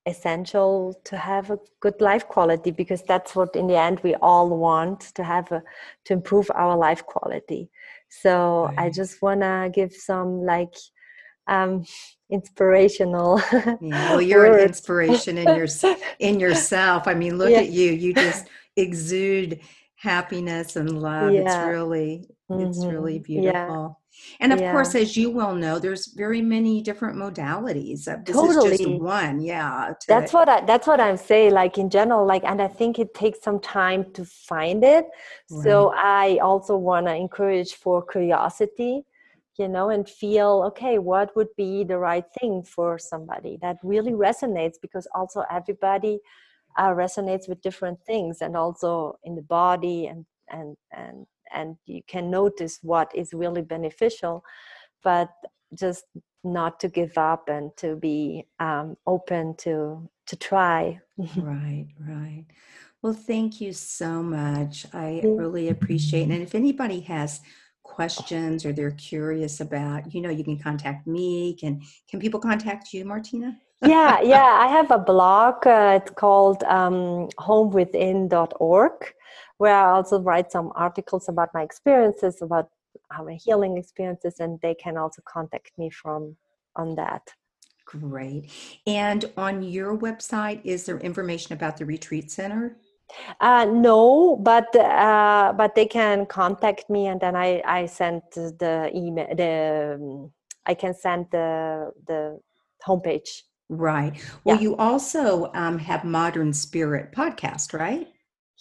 [0.05, 4.49] essential to have a good life quality because that's what in the end we all
[4.49, 5.61] want to have a,
[6.05, 7.69] to improve our life quality
[8.09, 8.79] so right.
[8.79, 10.73] i just want to give some like
[11.47, 11.85] um
[12.29, 13.41] inspirational
[13.79, 15.67] well you're an inspiration in your
[16.19, 17.59] in yourself i mean look yeah.
[17.59, 19.59] at you you just exude
[19.95, 21.41] happiness and love yeah.
[21.41, 22.67] it's really mm-hmm.
[22.67, 23.99] it's really beautiful
[24.39, 24.71] and of yeah.
[24.71, 28.05] course, as you well know, there's very many different modalities.
[28.25, 28.71] This totally.
[28.71, 29.41] is just one.
[29.41, 29.93] Yeah.
[30.07, 31.53] That's what I that's what I'm saying.
[31.53, 35.05] Like in general, like and I think it takes some time to find it.
[35.49, 35.63] Right.
[35.63, 39.05] So I also wanna encourage for curiosity,
[39.57, 44.13] you know, and feel, okay, what would be the right thing for somebody that really
[44.13, 46.19] resonates because also everybody
[46.77, 52.01] uh, resonates with different things and also in the body and and and and you
[52.07, 54.43] can notice what is really beneficial
[55.03, 55.29] but
[55.77, 56.05] just
[56.43, 60.99] not to give up and to be um, open to to try.
[61.37, 62.45] right, right.
[63.01, 64.85] Well, thank you so much.
[64.93, 66.33] I really appreciate it.
[66.33, 67.41] And if anybody has
[67.83, 71.55] questions or they're curious about, you know, you can contact me.
[71.55, 73.57] Can can people contact you, Martina?
[73.85, 74.57] Yeah, yeah.
[74.59, 75.65] I have a blog.
[75.65, 79.13] Uh, it's called um, homewithin.org,
[79.57, 82.69] where I also write some articles about my experiences, about
[83.23, 86.35] my healing experiences, and they can also contact me from
[86.75, 87.29] on that.
[87.85, 88.51] Great.
[88.85, 92.77] And on your website, is there information about the retreat center?
[93.39, 98.91] Uh, no, but uh, but they can contact me, and then I I send the
[98.93, 99.27] email.
[99.33, 100.29] The
[100.65, 102.39] I can send the the
[102.85, 103.43] homepage.
[103.69, 104.13] Right.
[104.43, 104.61] Well, yeah.
[104.61, 108.07] you also um, have Modern Spirit podcast, right?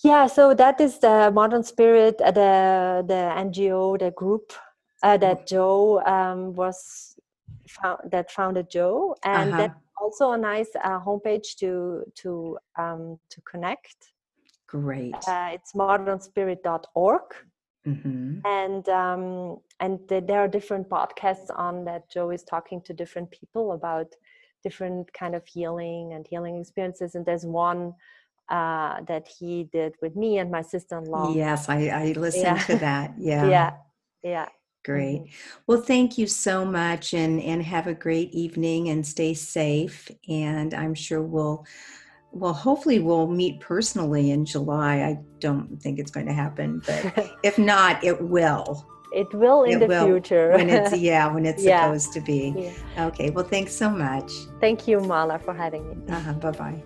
[0.02, 0.26] Yeah.
[0.26, 4.52] So that is the Modern Spirit, uh, the the NGO, the group
[5.02, 7.16] uh, that Joe um, was
[7.68, 9.58] found, that founded Joe, and uh-huh.
[9.58, 14.12] that's also a nice uh, homepage to to um, to connect
[14.66, 15.14] Great.
[15.26, 17.22] Uh, it's modernspirit.org.
[17.86, 18.38] Mm-hmm.
[18.44, 23.72] And um, and there are different podcasts on that Joe is talking to different people
[23.72, 24.08] about
[24.66, 27.14] different kind of healing and healing experiences.
[27.14, 27.94] And there's one
[28.48, 31.34] uh, that he did with me and my sister-in-law.
[31.34, 32.66] Yes, I, I listened yeah.
[32.70, 33.14] to that.
[33.18, 33.48] Yeah.
[33.48, 33.72] yeah.
[34.24, 34.48] Yeah.
[34.84, 35.20] Great.
[35.20, 35.60] Mm-hmm.
[35.68, 40.10] Well, thank you so much and, and have a great evening and stay safe.
[40.28, 41.64] And I'm sure we'll
[42.32, 44.96] well, hopefully we'll meet personally in July.
[44.96, 48.86] I don't think it's going to happen, but if not, it will.
[49.12, 50.50] It will in it the will future.
[50.52, 51.84] when it's yeah, when it's yeah.
[51.86, 52.52] supposed to be.
[52.56, 53.06] Yeah.
[53.06, 53.30] Okay.
[53.30, 54.32] Well, thanks so much.
[54.60, 55.96] Thank you, Mala, for having me.
[56.12, 56.82] Uh-huh, bye bye.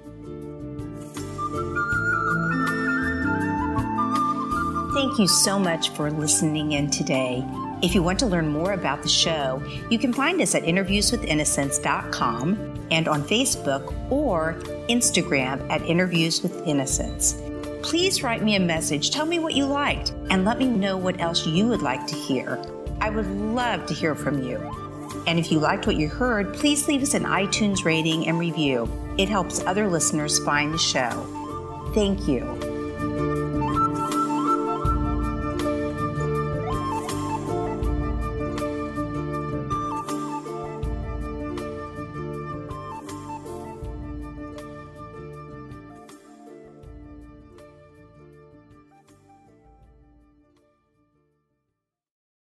[4.94, 7.44] Thank you so much for listening in today.
[7.82, 12.86] If you want to learn more about the show, you can find us at interviewswithinnocence.com
[12.90, 14.54] and on Facebook or
[14.88, 17.40] Instagram at Interviews with Innocence.
[17.82, 21.20] Please write me a message, tell me what you liked, and let me know what
[21.20, 22.62] else you would like to hear.
[23.00, 24.58] I would love to hear from you.
[25.26, 28.88] And if you liked what you heard, please leave us an iTunes rating and review.
[29.18, 31.26] It helps other listeners find the show.
[31.94, 33.29] Thank you.